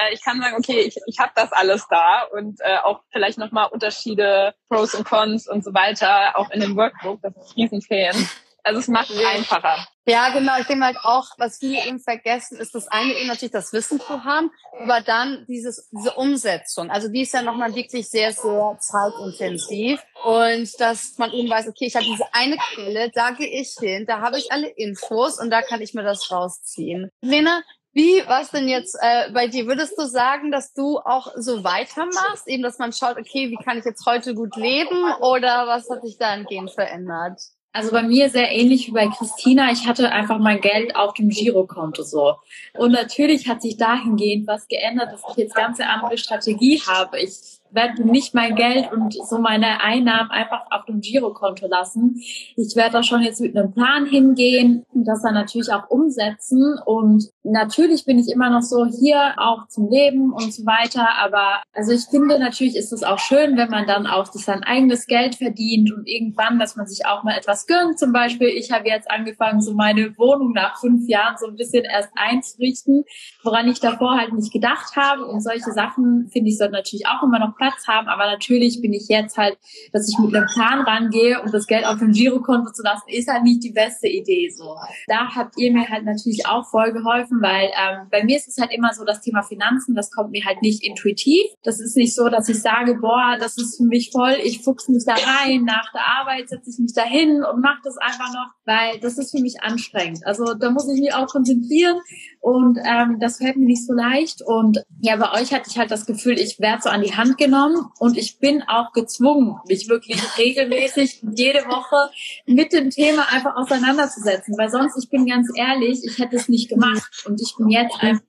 äh, 0.00 0.14
ich 0.14 0.22
kann 0.22 0.40
sagen, 0.40 0.56
okay, 0.56 0.80
ich, 0.80 0.96
ich 1.06 1.18
habe 1.18 1.32
das 1.34 1.52
alles 1.52 1.86
da 1.88 2.22
und 2.32 2.60
äh, 2.60 2.78
auch 2.78 3.02
vielleicht 3.10 3.38
nochmal 3.38 3.68
Unterschiede, 3.68 4.54
Pros 4.68 4.94
und 4.94 5.04
Cons 5.04 5.48
und 5.48 5.64
so 5.64 5.74
weiter, 5.74 6.36
auch 6.38 6.50
in 6.50 6.60
dem 6.60 6.76
Workbook, 6.76 7.20
das 7.22 7.36
ist 7.36 7.56
Riesenfan. 7.56 8.28
Also 8.64 8.80
es 8.80 8.88
macht 8.88 9.10
es 9.10 9.24
einfacher. 9.24 9.86
Ja, 10.06 10.30
genau. 10.30 10.58
Ich 10.58 10.66
denke 10.66 10.84
halt 10.84 10.96
auch, 11.02 11.26
was 11.38 11.58
viele 11.58 11.86
eben 11.86 12.00
vergessen, 12.00 12.58
ist 12.58 12.74
das 12.74 12.88
eine 12.88 13.12
eben 13.12 13.28
natürlich 13.28 13.52
das 13.52 13.72
Wissen 13.72 14.00
zu 14.00 14.24
haben, 14.24 14.50
aber 14.80 15.02
dann 15.02 15.44
dieses, 15.46 15.88
diese 15.90 16.12
Umsetzung. 16.14 16.90
Also 16.90 17.08
die 17.08 17.22
ist 17.22 17.34
ja 17.34 17.42
nochmal 17.42 17.74
wirklich 17.74 18.08
sehr, 18.08 18.32
sehr 18.32 18.78
zeitintensiv. 18.80 20.02
Und 20.24 20.68
dass 20.80 21.16
man 21.18 21.32
eben 21.32 21.48
weiß, 21.48 21.68
okay, 21.68 21.86
ich 21.86 21.94
habe 21.94 22.06
diese 22.06 22.24
eine 22.32 22.56
Quelle, 22.56 23.10
da 23.10 23.30
gehe 23.30 23.48
ich 23.48 23.74
hin, 23.78 24.04
da 24.06 24.20
habe 24.20 24.38
ich 24.38 24.50
alle 24.50 24.68
Infos 24.68 25.38
und 25.38 25.50
da 25.50 25.62
kann 25.62 25.80
ich 25.80 25.94
mir 25.94 26.02
das 26.02 26.30
rausziehen. 26.30 27.10
Lena, 27.20 27.62
wie 27.92 28.26
war 28.26 28.42
es 28.42 28.50
denn 28.50 28.68
jetzt 28.68 28.96
äh, 29.00 29.30
bei 29.32 29.48
dir? 29.48 29.66
Würdest 29.66 29.98
du 29.98 30.06
sagen, 30.06 30.52
dass 30.52 30.72
du 30.72 30.98
auch 30.98 31.32
so 31.36 31.64
weitermachst, 31.64 32.46
eben, 32.46 32.62
dass 32.62 32.78
man 32.78 32.92
schaut, 32.92 33.16
okay, 33.16 33.50
wie 33.50 33.62
kann 33.64 33.78
ich 33.78 33.84
jetzt 33.84 34.06
heute 34.06 34.34
gut 34.34 34.56
leben 34.56 35.12
oder 35.20 35.66
was 35.66 35.90
hat 35.90 36.02
sich 36.02 36.16
dahingehend 36.16 36.70
verändert? 36.70 37.40
Also 37.72 37.92
bei 37.92 38.02
mir 38.02 38.28
sehr 38.30 38.50
ähnlich 38.50 38.88
wie 38.88 38.92
bei 38.92 39.06
Christina. 39.06 39.70
Ich 39.70 39.86
hatte 39.86 40.10
einfach 40.10 40.38
mein 40.38 40.60
Geld 40.60 40.96
auf 40.96 41.14
dem 41.14 41.28
Girokonto 41.28 42.02
so. 42.02 42.34
Und 42.74 42.90
natürlich 42.90 43.48
hat 43.48 43.62
sich 43.62 43.76
dahingehend 43.76 44.48
was 44.48 44.66
geändert, 44.66 45.12
dass 45.12 45.22
ich 45.30 45.36
jetzt 45.36 45.54
ganz 45.54 45.78
eine 45.78 45.90
andere 45.90 46.18
Strategie 46.18 46.80
habe. 46.80 47.20
Ich 47.20 47.59
werde 47.72 48.04
nicht 48.04 48.34
mein 48.34 48.54
Geld 48.54 48.92
und 48.92 49.12
so 49.12 49.38
meine 49.38 49.82
Einnahmen 49.82 50.30
einfach 50.30 50.62
auf 50.70 50.84
dem 50.84 51.00
Girokonto 51.00 51.66
lassen. 51.66 52.16
Ich 52.56 52.76
werde 52.76 52.92
da 52.92 53.02
schon 53.02 53.22
jetzt 53.22 53.40
mit 53.40 53.56
einem 53.56 53.72
Plan 53.72 54.06
hingehen 54.06 54.84
und 54.94 55.04
das 55.04 55.22
dann 55.22 55.34
natürlich 55.34 55.72
auch 55.72 55.90
umsetzen. 55.90 56.78
Und 56.86 57.30
natürlich 57.42 58.04
bin 58.04 58.18
ich 58.18 58.30
immer 58.32 58.50
noch 58.50 58.62
so 58.62 58.86
hier 58.86 59.34
auch 59.36 59.66
zum 59.68 59.90
Leben 59.90 60.32
und 60.32 60.52
so 60.52 60.64
weiter. 60.64 61.08
Aber 61.18 61.62
also 61.72 61.92
ich 61.92 62.04
finde 62.10 62.38
natürlich 62.38 62.76
ist 62.76 62.92
es 62.92 63.02
auch 63.02 63.18
schön, 63.18 63.56
wenn 63.56 63.70
man 63.70 63.86
dann 63.86 64.06
auch 64.06 64.26
sein 64.26 64.62
eigenes 64.62 65.06
Geld 65.06 65.34
verdient 65.34 65.92
und 65.92 66.06
irgendwann, 66.06 66.58
dass 66.58 66.76
man 66.76 66.86
sich 66.86 67.06
auch 67.06 67.24
mal 67.24 67.36
etwas 67.36 67.66
gönnt. 67.66 67.98
Zum 67.98 68.12
Beispiel, 68.12 68.48
ich 68.48 68.70
habe 68.70 68.88
jetzt 68.88 69.10
angefangen, 69.10 69.60
so 69.60 69.74
meine 69.74 70.16
Wohnung 70.16 70.52
nach 70.52 70.78
fünf 70.78 71.08
Jahren 71.08 71.36
so 71.38 71.46
ein 71.46 71.56
bisschen 71.56 71.84
erst 71.84 72.10
einzurichten, 72.14 73.04
woran 73.42 73.68
ich 73.68 73.80
davor 73.80 74.16
halt 74.16 74.32
nicht 74.32 74.52
gedacht 74.52 74.96
habe. 74.96 75.26
Und 75.26 75.40
solche 75.40 75.72
Sachen 75.72 76.28
finde 76.32 76.50
ich 76.50 76.58
sollten 76.60 76.74
natürlich 76.74 77.06
auch 77.06 77.22
immer 77.22 77.38
noch 77.38 77.56
Platz 77.60 77.86
haben. 77.86 78.08
Aber 78.08 78.24
natürlich 78.24 78.80
bin 78.80 78.92
ich 78.92 79.08
jetzt 79.08 79.36
halt, 79.36 79.58
dass 79.92 80.08
ich 80.08 80.18
mit 80.18 80.34
einem 80.34 80.46
Plan 80.46 80.80
rangehe 80.80 81.40
und 81.42 81.52
das 81.52 81.66
Geld 81.66 81.84
auf 81.84 81.98
dem 81.98 82.12
Girokonto 82.12 82.72
zu 82.72 82.82
lassen, 82.82 83.08
ist 83.08 83.28
halt 83.28 83.42
nicht 83.42 83.62
die 83.62 83.72
beste 83.72 84.08
Idee 84.08 84.50
so. 84.50 84.76
Da 85.06 85.34
habt 85.34 85.58
ihr 85.58 85.72
mir 85.72 85.88
halt 85.88 86.04
natürlich 86.04 86.46
auch 86.46 86.66
voll 86.66 86.92
geholfen, 86.92 87.40
weil 87.42 87.66
ähm, 87.66 88.08
bei 88.10 88.24
mir 88.24 88.36
ist 88.36 88.48
es 88.48 88.58
halt 88.58 88.72
immer 88.72 88.92
so, 88.94 89.04
das 89.04 89.20
Thema 89.20 89.42
Finanzen, 89.42 89.94
das 89.94 90.10
kommt 90.10 90.30
mir 90.30 90.44
halt 90.44 90.62
nicht 90.62 90.84
intuitiv. 90.84 91.42
Das 91.62 91.80
ist 91.80 91.96
nicht 91.96 92.14
so, 92.14 92.28
dass 92.28 92.48
ich 92.48 92.60
sage, 92.60 92.94
boah, 92.94 93.36
das 93.38 93.58
ist 93.58 93.76
für 93.76 93.84
mich 93.84 94.10
voll, 94.10 94.36
ich 94.42 94.62
fuchs 94.62 94.88
mich 94.88 95.04
da 95.04 95.14
rein, 95.14 95.64
nach 95.64 95.92
der 95.92 96.02
Arbeit 96.20 96.48
setze 96.48 96.70
ich 96.70 96.78
mich 96.78 96.94
da 96.94 97.02
hin 97.02 97.42
und 97.44 97.60
mache 97.60 97.80
das 97.84 97.96
einfach 97.98 98.32
noch, 98.32 98.48
weil 98.64 98.98
das 99.00 99.18
ist 99.18 99.32
für 99.32 99.42
mich 99.42 99.62
anstrengend. 99.62 100.20
Also 100.24 100.54
da 100.54 100.70
muss 100.70 100.88
ich 100.92 101.00
mich 101.00 101.14
auch 101.14 101.26
konzentrieren 101.26 101.98
und 102.40 102.78
ähm, 102.84 103.18
das 103.20 103.38
fällt 103.38 103.56
mir 103.56 103.66
nicht 103.66 103.86
so 103.86 103.92
leicht. 103.92 104.42
Und 104.42 104.82
ja, 105.00 105.16
bei 105.16 105.40
euch 105.40 105.52
hatte 105.52 105.68
ich 105.68 105.78
halt 105.78 105.90
das 105.90 106.06
Gefühl, 106.06 106.38
ich 106.38 106.58
werde 106.60 106.82
so 106.82 106.88
an 106.88 107.02
die 107.02 107.14
Hand 107.14 107.36
genommen 107.36 107.49
und 107.98 108.16
ich 108.16 108.38
bin 108.38 108.62
auch 108.62 108.92
gezwungen, 108.92 109.56
mich 109.68 109.88
wirklich 109.88 110.20
regelmäßig 110.38 111.22
jede 111.36 111.60
Woche 111.66 112.10
mit 112.46 112.72
dem 112.72 112.90
Thema 112.90 113.26
einfach 113.30 113.56
auseinanderzusetzen. 113.56 114.56
Weil 114.58 114.70
sonst, 114.70 114.96
ich 115.02 115.10
bin 115.10 115.26
ganz 115.26 115.48
ehrlich, 115.54 116.00
ich 116.04 116.18
hätte 116.18 116.36
es 116.36 116.48
nicht 116.48 116.68
gemacht. 116.68 117.24
Und 117.26 117.40
ich 117.40 117.54
bin 117.56 117.68
jetzt 117.68 117.96
einfach 118.00 118.24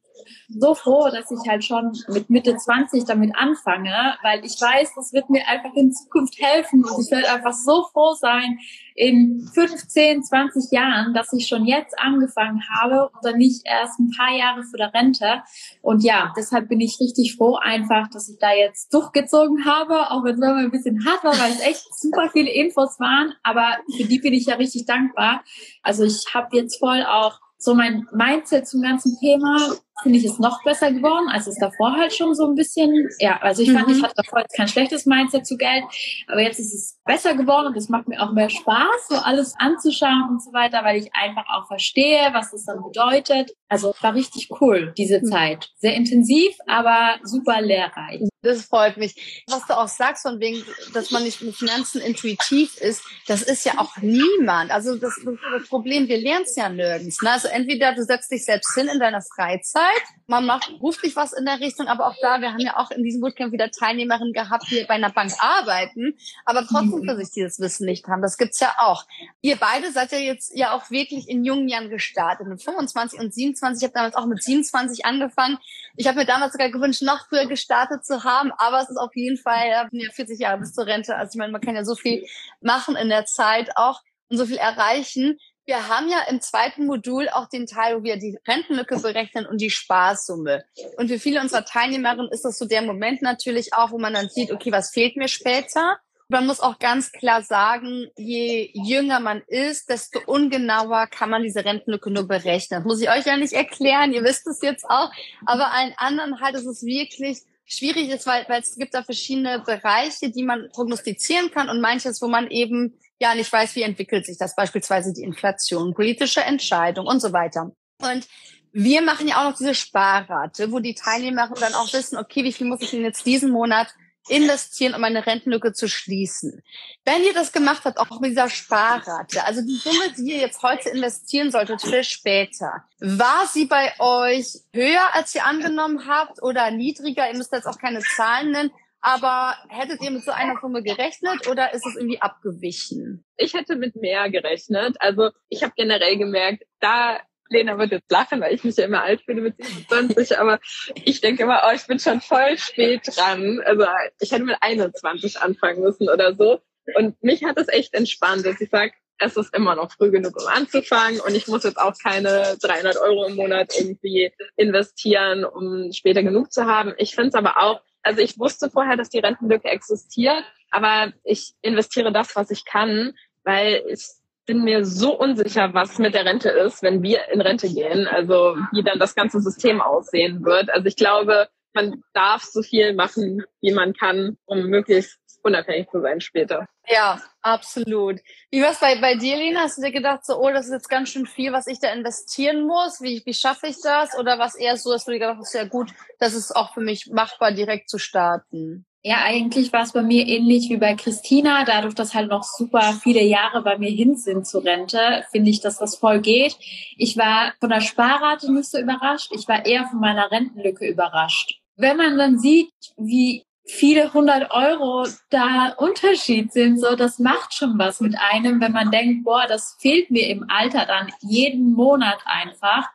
so 0.59 0.73
froh, 0.73 1.09
dass 1.09 1.31
ich 1.31 1.49
halt 1.49 1.63
schon 1.63 1.91
mit 2.09 2.29
Mitte 2.29 2.55
20 2.55 3.05
damit 3.05 3.35
anfange, 3.35 4.15
weil 4.21 4.43
ich 4.45 4.59
weiß, 4.59 4.93
das 4.95 5.13
wird 5.13 5.29
mir 5.29 5.47
einfach 5.47 5.73
in 5.75 5.91
Zukunft 5.91 6.39
helfen 6.39 6.83
und 6.83 7.03
ich 7.03 7.11
werde 7.11 7.31
einfach 7.31 7.53
so 7.53 7.83
froh 7.91 8.13
sein 8.13 8.59
in 8.95 9.49
15, 9.53 10.23
20 10.23 10.71
Jahren, 10.71 11.13
dass 11.13 11.33
ich 11.33 11.47
schon 11.47 11.65
jetzt 11.65 11.97
angefangen 11.97 12.61
habe 12.69 13.09
und 13.09 13.23
dann 13.23 13.37
nicht 13.37 13.61
erst 13.65 13.99
ein 13.99 14.11
paar 14.15 14.35
Jahre 14.35 14.63
für 14.63 14.77
der 14.77 14.93
Rente. 14.93 15.41
Und 15.81 16.03
ja, 16.03 16.33
deshalb 16.35 16.67
bin 16.67 16.81
ich 16.81 16.99
richtig 16.99 17.35
froh 17.35 17.55
einfach, 17.55 18.09
dass 18.09 18.29
ich 18.29 18.37
da 18.39 18.53
jetzt 18.53 18.93
durchgezogen 18.93 19.65
habe, 19.65 20.11
auch 20.11 20.23
wenn 20.23 20.35
es 20.35 20.39
mal 20.39 20.57
ein 20.57 20.71
bisschen 20.71 21.05
hart 21.05 21.23
war, 21.23 21.37
weil 21.39 21.51
es 21.51 21.61
echt 21.61 21.95
super 21.95 22.29
viele 22.31 22.51
Infos 22.51 22.99
waren, 22.99 23.33
aber 23.43 23.77
für 23.95 24.03
die 24.03 24.19
bin 24.19 24.33
ich 24.33 24.45
ja 24.45 24.55
richtig 24.55 24.85
dankbar. 24.85 25.43
Also 25.83 26.03
ich 26.03 26.25
habe 26.33 26.55
jetzt 26.57 26.79
voll 26.79 27.03
auch 27.03 27.39
so 27.61 27.75
mein 27.75 28.07
Mindset 28.11 28.67
zum 28.67 28.81
ganzen 28.81 29.17
Thema 29.19 29.57
finde 30.01 30.17
ich, 30.17 30.25
ist 30.25 30.39
noch 30.39 30.63
besser 30.63 30.91
geworden, 30.91 31.27
als 31.29 31.47
es 31.47 31.57
davor 31.57 31.95
halt 31.95 32.13
schon 32.13 32.33
so 32.35 32.47
ein 32.47 32.55
bisschen, 32.55 33.09
ja, 33.19 33.37
also 33.41 33.61
ich 33.61 33.71
fand, 33.71 33.87
mhm. 33.87 33.95
ich 33.95 34.03
hatte 34.03 34.15
davor 34.15 34.39
jetzt 34.39 34.55
kein 34.55 34.67
schlechtes 34.67 35.05
Mindset 35.05 35.45
zu 35.45 35.57
Geld, 35.57 35.83
aber 36.27 36.41
jetzt 36.41 36.59
ist 36.59 36.73
es 36.73 36.99
besser 37.05 37.35
geworden 37.35 37.67
und 37.67 37.77
es 37.77 37.89
macht 37.89 38.07
mir 38.07 38.21
auch 38.21 38.33
mehr 38.33 38.49
Spaß, 38.49 39.07
so 39.09 39.15
alles 39.15 39.53
anzuschauen 39.57 40.29
und 40.29 40.43
so 40.43 40.51
weiter, 40.53 40.83
weil 40.83 40.97
ich 41.01 41.09
einfach 41.13 41.45
auch 41.49 41.67
verstehe, 41.67 42.29
was 42.33 42.51
das 42.51 42.65
dann 42.65 42.81
bedeutet. 42.83 43.51
Also 43.69 43.93
war 44.01 44.13
richtig 44.13 44.49
cool, 44.59 44.93
diese 44.97 45.19
mhm. 45.19 45.25
Zeit. 45.25 45.69
Sehr 45.77 45.93
intensiv, 45.93 46.53
aber 46.67 47.19
super 47.23 47.61
lehrreich. 47.61 48.21
Das 48.43 48.65
freut 48.65 48.97
mich. 48.97 49.43
Was 49.47 49.67
du 49.67 49.77
auch 49.77 49.87
sagst, 49.87 50.23
von 50.23 50.39
wegen, 50.39 50.63
dass 50.93 51.11
man 51.11 51.23
nicht 51.23 51.43
mit 51.43 51.55
Finanzen 51.55 52.01
intuitiv 52.01 52.75
ist, 52.77 53.03
das 53.27 53.43
ist 53.43 53.65
ja 53.65 53.73
auch 53.77 53.97
niemand. 53.97 54.71
Also 54.71 54.95
das, 54.95 55.13
das 55.23 55.69
Problem, 55.69 56.07
wir 56.07 56.17
lernen 56.17 56.45
es 56.45 56.55
ja 56.55 56.67
nirgends. 56.67 57.21
Ne? 57.21 57.29
Also 57.29 57.49
entweder 57.49 57.93
du 57.93 58.03
setzt 58.03 58.31
dich 58.31 58.43
selbst 58.43 58.73
hin 58.73 58.87
in 58.91 58.99
deiner 58.99 59.21
Freizeit 59.21 59.80
Vollzeit. 59.81 60.03
Man 60.27 60.45
macht 60.45 60.69
beruflich 60.79 61.15
was 61.15 61.33
in 61.33 61.45
der 61.45 61.59
Richtung, 61.59 61.87
aber 61.87 62.07
auch 62.07 62.15
da, 62.21 62.39
wir 62.39 62.53
haben 62.53 62.59
ja 62.59 62.77
auch 62.77 62.89
in 62.91 63.03
diesem 63.03 63.19
Bootcamp 63.19 63.51
wieder 63.51 63.69
Teilnehmerinnen 63.69 64.31
gehabt, 64.31 64.65
die 64.71 64.85
bei 64.87 64.93
einer 64.93 65.09
Bank 65.09 65.33
arbeiten, 65.39 66.17
aber 66.45 66.65
trotzdem 66.65 67.03
für 67.03 67.17
sich 67.17 67.31
dieses 67.31 67.59
Wissen 67.59 67.85
nicht 67.85 68.07
haben. 68.07 68.21
Das 68.21 68.37
gibt's 68.37 68.61
ja 68.61 68.73
auch. 68.77 69.05
Ihr 69.41 69.57
beide 69.57 69.91
seid 69.91 70.13
ja 70.13 70.19
jetzt 70.19 70.55
ja 70.55 70.73
auch 70.73 70.89
wirklich 70.89 71.27
in 71.27 71.43
jungen 71.43 71.67
Jahren 71.67 71.89
gestartet, 71.89 72.47
mit 72.47 72.63
25 72.63 73.19
und 73.19 73.33
27. 73.33 73.81
Ich 73.81 73.83
habe 73.83 73.93
damals 73.93 74.15
auch 74.15 74.25
mit 74.25 74.41
27 74.41 75.05
angefangen. 75.05 75.57
Ich 75.97 76.07
habe 76.07 76.19
mir 76.19 76.25
damals 76.25 76.53
sogar 76.53 76.69
gewünscht, 76.69 77.01
noch 77.01 77.27
früher 77.27 77.47
gestartet 77.47 78.05
zu 78.05 78.23
haben, 78.23 78.53
aber 78.57 78.81
es 78.81 78.89
ist 78.89 78.97
auf 78.97 79.13
jeden 79.15 79.37
Fall 79.37 79.67
ja, 79.67 79.89
40 80.13 80.39
Jahre 80.39 80.59
bis 80.59 80.73
zur 80.73 80.85
Rente. 80.85 81.15
Also 81.17 81.31
ich 81.33 81.39
meine, 81.39 81.51
man 81.51 81.61
kann 81.61 81.75
ja 81.75 81.83
so 81.83 81.95
viel 81.95 82.25
machen 82.61 82.95
in 82.95 83.09
der 83.09 83.25
Zeit 83.25 83.71
auch 83.75 83.99
und 84.29 84.37
so 84.37 84.45
viel 84.45 84.57
erreichen. 84.57 85.37
Wir 85.71 85.87
haben 85.87 86.09
ja 86.09 86.17
im 86.29 86.41
zweiten 86.41 86.85
Modul 86.85 87.29
auch 87.29 87.47
den 87.47 87.65
Teil, 87.65 87.97
wo 87.97 88.03
wir 88.03 88.17
die 88.17 88.37
Rentenlücke 88.45 88.99
berechnen 88.99 89.45
und 89.45 89.61
die 89.61 89.69
Sparsumme. 89.69 90.65
Und 90.97 91.07
für 91.07 91.17
viele 91.17 91.39
unserer 91.39 91.63
Teilnehmerinnen 91.63 92.29
ist 92.29 92.43
das 92.43 92.57
so 92.57 92.65
der 92.65 92.81
Moment 92.81 93.21
natürlich 93.21 93.73
auch, 93.73 93.91
wo 93.91 93.97
man 93.97 94.13
dann 94.13 94.27
sieht, 94.27 94.51
okay, 94.51 94.73
was 94.73 94.91
fehlt 94.91 95.15
mir 95.15 95.29
später? 95.29 95.97
Man 96.27 96.45
muss 96.45 96.59
auch 96.59 96.77
ganz 96.77 97.13
klar 97.13 97.41
sagen, 97.41 98.09
je 98.17 98.69
jünger 98.73 99.21
man 99.21 99.43
ist, 99.47 99.89
desto 99.89 100.19
ungenauer 100.25 101.07
kann 101.07 101.29
man 101.29 101.41
diese 101.41 101.63
Rentenlücke 101.63 102.11
nur 102.11 102.27
berechnen. 102.27 102.81
Das 102.81 102.83
muss 102.83 103.01
ich 103.01 103.09
euch 103.09 103.25
ja 103.25 103.37
nicht 103.37 103.53
erklären, 103.53 104.11
ihr 104.11 104.25
wisst 104.25 104.47
es 104.47 104.61
jetzt 104.61 104.83
auch. 104.89 105.09
Aber 105.45 105.71
allen 105.71 105.93
anderen 105.95 106.41
halt 106.41 106.55
ist 106.55 106.65
es 106.65 106.83
wirklich 106.83 107.43
schwierig 107.63 108.09
ist, 108.09 108.27
weil, 108.27 108.43
weil 108.49 108.59
es 108.59 108.75
gibt 108.75 108.93
da 108.93 109.03
verschiedene 109.03 109.59
Bereiche, 109.59 110.31
die 110.31 110.43
man 110.43 110.67
prognostizieren 110.73 111.49
kann 111.49 111.69
und 111.69 111.79
manches, 111.79 112.21
wo 112.21 112.27
man 112.27 112.51
eben 112.51 112.99
ja 113.21 113.35
nicht 113.35 113.51
weiß, 113.53 113.75
wie 113.75 113.83
entwickelt 113.83 114.25
sich 114.25 114.37
das, 114.37 114.55
beispielsweise 114.55 115.13
die 115.13 115.23
Inflation, 115.23 115.93
politische 115.93 116.41
Entscheidung 116.41 117.05
und 117.05 117.21
so 117.21 117.31
weiter. 117.31 117.71
Und 118.01 118.27
wir 118.73 119.01
machen 119.01 119.27
ja 119.27 119.41
auch 119.41 119.51
noch 119.51 119.57
diese 119.57 119.75
Sparrate, 119.75 120.71
wo 120.71 120.79
die 120.79 120.95
Teilnehmer 120.95 121.49
dann 121.59 121.75
auch 121.75 121.93
wissen, 121.93 122.17
okay, 122.17 122.43
wie 122.43 122.53
viel 122.53 122.67
muss 122.67 122.81
ich 122.81 122.89
denn 122.89 123.03
jetzt 123.03 123.25
diesen 123.25 123.51
Monat 123.51 123.93
investieren, 124.27 124.93
um 124.93 125.03
eine 125.03 125.25
Rentenlücke 125.25 125.73
zu 125.73 125.87
schließen. 125.87 126.61
Wenn 127.05 127.23
ihr 127.23 127.33
das 127.33 127.51
gemacht 127.51 127.83
habt, 127.85 127.97
auch 127.97 128.19
mit 128.19 128.31
dieser 128.31 128.49
Sparrate, 128.49 129.43
also 129.45 129.61
die 129.61 129.75
Summe, 129.75 130.13
die 130.17 130.31
ihr 130.31 130.37
jetzt 130.37 130.61
heute 130.61 130.89
investieren 130.89 131.51
solltet 131.51 131.81
für 131.81 132.03
später, 132.03 132.85
war 132.99 133.47
sie 133.51 133.65
bei 133.65 133.93
euch 133.99 134.59
höher, 134.73 135.13
als 135.13 135.33
ihr 135.35 135.45
angenommen 135.45 136.07
habt 136.07 136.41
oder 136.41 136.71
niedriger? 136.71 137.29
Ihr 137.29 137.37
müsst 137.37 137.51
jetzt 137.51 137.67
auch 137.67 137.79
keine 137.79 138.01
Zahlen 138.01 138.51
nennen. 138.51 138.71
Aber 139.01 139.55
hättet 139.69 140.01
ihr 140.03 140.11
mit 140.11 140.23
so 140.23 140.31
einer 140.31 140.59
Summe 140.61 140.83
gerechnet 140.83 141.47
oder 141.47 141.73
ist 141.73 141.85
es 141.85 141.95
irgendwie 141.95 142.21
abgewichen? 142.21 143.25
Ich 143.35 143.53
hätte 143.55 143.75
mit 143.75 143.95
mehr 143.95 144.29
gerechnet. 144.29 144.95
Also 144.99 145.31
ich 145.49 145.63
habe 145.63 145.73
generell 145.75 146.17
gemerkt, 146.17 146.63
da 146.79 147.19
Lena 147.49 147.77
wird 147.77 147.91
jetzt 147.91 148.11
lachen, 148.11 148.41
weil 148.41 148.53
ich 148.53 148.63
mich 148.63 148.77
ja 148.77 148.85
immer 148.85 149.03
alt 149.03 149.21
fühle 149.21 149.41
mit 149.41 149.55
27, 149.57 150.37
aber 150.39 150.59
ich 151.03 151.19
denke 151.19 151.43
immer, 151.43 151.63
oh, 151.67 151.75
ich 151.75 151.85
bin 151.85 151.99
schon 151.99 152.21
voll 152.21 152.57
spät 152.57 153.01
dran. 153.15 153.61
Also 153.65 153.85
ich 154.19 154.31
hätte 154.31 154.43
mit 154.43 154.57
21 154.61 155.39
anfangen 155.41 155.81
müssen 155.81 156.09
oder 156.09 156.35
so. 156.35 156.61
Und 156.95 157.21
mich 157.23 157.43
hat 157.43 157.57
es 157.57 157.67
echt 157.67 157.93
entspannt, 157.93 158.45
dass 158.45 158.61
ich 158.61 158.69
sage, 158.69 158.93
es 159.17 159.37
ist 159.37 159.55
immer 159.55 159.75
noch 159.75 159.91
früh 159.91 160.09
genug, 160.09 160.35
um 160.41 160.47
anzufangen 160.47 161.19
und 161.19 161.35
ich 161.35 161.47
muss 161.47 161.63
jetzt 161.63 161.77
auch 161.77 161.93
keine 162.01 162.57
300 162.59 162.97
Euro 162.97 163.27
im 163.27 163.35
Monat 163.35 163.71
irgendwie 163.77 164.33
investieren, 164.55 165.45
um 165.45 165.91
später 165.91 166.23
genug 166.23 166.51
zu 166.51 166.65
haben. 166.65 166.93
Ich 166.97 167.13
finde 167.13 167.29
es 167.29 167.35
aber 167.35 167.57
auch, 167.61 167.81
also 168.03 168.21
ich 168.21 168.39
wusste 168.39 168.69
vorher, 168.69 168.97
dass 168.97 169.09
die 169.09 169.19
Rentenlücke 169.19 169.67
existiert, 169.67 170.43
aber 170.69 171.13
ich 171.23 171.53
investiere 171.61 172.11
das, 172.11 172.35
was 172.35 172.51
ich 172.51 172.65
kann, 172.65 173.13
weil 173.43 173.83
ich 173.87 174.05
bin 174.45 174.63
mir 174.63 174.85
so 174.85 175.17
unsicher, 175.17 175.73
was 175.73 175.99
mit 175.99 176.13
der 176.13 176.25
Rente 176.25 176.49
ist, 176.49 176.81
wenn 176.81 177.03
wir 177.03 177.29
in 177.29 177.41
Rente 177.41 177.69
gehen, 177.69 178.07
also 178.07 178.57
wie 178.71 178.83
dann 178.83 178.99
das 178.99 179.15
ganze 179.15 179.39
System 179.39 179.81
aussehen 179.81 180.43
wird. 180.43 180.69
Also 180.71 180.87
ich 180.87 180.95
glaube, 180.95 181.47
man 181.73 182.03
darf 182.13 182.43
so 182.43 182.61
viel 182.61 182.93
machen, 182.93 183.43
wie 183.61 183.71
man 183.71 183.93
kann, 183.93 184.37
um 184.45 184.63
möglichst 184.63 185.20
unabhängig 185.43 185.89
zu 185.89 186.01
sein 186.01 186.21
später. 186.21 186.67
Ja, 186.87 187.21
absolut. 187.41 188.19
Wie 188.49 188.61
war 188.61 188.71
es 188.71 188.79
bei, 188.79 188.99
bei 188.99 189.15
dir, 189.15 189.37
Lena? 189.37 189.61
Hast 189.61 189.77
du 189.77 189.81
dir 189.81 189.91
gedacht, 189.91 190.25
so, 190.25 190.39
oh, 190.39 190.51
das 190.51 190.65
ist 190.65 190.73
jetzt 190.73 190.89
ganz 190.89 191.09
schön 191.09 191.25
viel, 191.25 191.53
was 191.53 191.67
ich 191.67 191.79
da 191.79 191.91
investieren 191.93 192.65
muss? 192.65 193.01
Wie, 193.01 193.21
wie 193.25 193.33
schaffe 193.33 193.67
ich 193.67 193.77
das? 193.81 194.17
Oder 194.17 194.39
was 194.39 194.55
eher 194.55 194.77
so, 194.77 194.91
dass 194.91 195.05
du 195.05 195.11
dir 195.11 195.19
gedacht 195.19 195.37
hast, 195.39 195.53
ja 195.53 195.65
gut, 195.65 195.91
das 196.19 196.33
ist 196.33 196.55
auch 196.55 196.73
für 196.73 196.81
mich 196.81 197.07
machbar, 197.07 197.51
direkt 197.51 197.89
zu 197.89 197.97
starten? 197.97 198.85
Ja, 199.03 199.23
eigentlich 199.23 199.73
war 199.73 199.81
es 199.81 199.93
bei 199.93 200.03
mir 200.03 200.27
ähnlich 200.27 200.69
wie 200.69 200.77
bei 200.77 200.93
Christina. 200.93 201.65
Dadurch, 201.65 201.95
dass 201.95 202.13
halt 202.13 202.29
noch 202.29 202.43
super 202.43 202.93
viele 203.01 203.23
Jahre 203.23 203.63
bei 203.63 203.77
mir 203.79 203.89
hin 203.89 204.15
sind 204.15 204.45
zur 204.45 204.63
Rente, 204.63 205.25
finde 205.31 205.49
ich, 205.49 205.59
dass 205.59 205.79
das 205.79 205.95
voll 205.95 206.21
geht. 206.21 206.55
Ich 206.97 207.17
war 207.17 207.53
von 207.59 207.71
der 207.71 207.81
Sparrate 207.81 208.51
nicht 208.53 208.69
so 208.69 208.77
überrascht. 208.77 209.31
Ich 209.33 209.47
war 209.47 209.65
eher 209.65 209.87
von 209.87 209.99
meiner 209.99 210.29
Rentenlücke 210.29 210.87
überrascht. 210.87 211.61
Wenn 211.77 211.97
man 211.97 212.15
dann 212.15 212.37
sieht, 212.37 212.69
wie 212.95 213.43
viele 213.71 214.13
hundert 214.13 214.51
Euro 214.51 215.05
da 215.29 215.73
Unterschied 215.77 216.51
sind, 216.51 216.79
so 216.79 216.95
das 216.95 217.19
macht 217.19 217.53
schon 217.53 217.79
was 217.79 218.01
mit 218.01 218.15
einem, 218.31 218.59
wenn 218.61 218.71
man 218.71 218.91
denkt, 218.91 219.23
boah, 219.23 219.45
das 219.47 219.77
fehlt 219.79 220.11
mir 220.11 220.27
im 220.27 220.45
Alter 220.49 220.85
dann 220.85 221.11
jeden 221.21 221.73
Monat 221.73 222.19
einfach. 222.25 222.89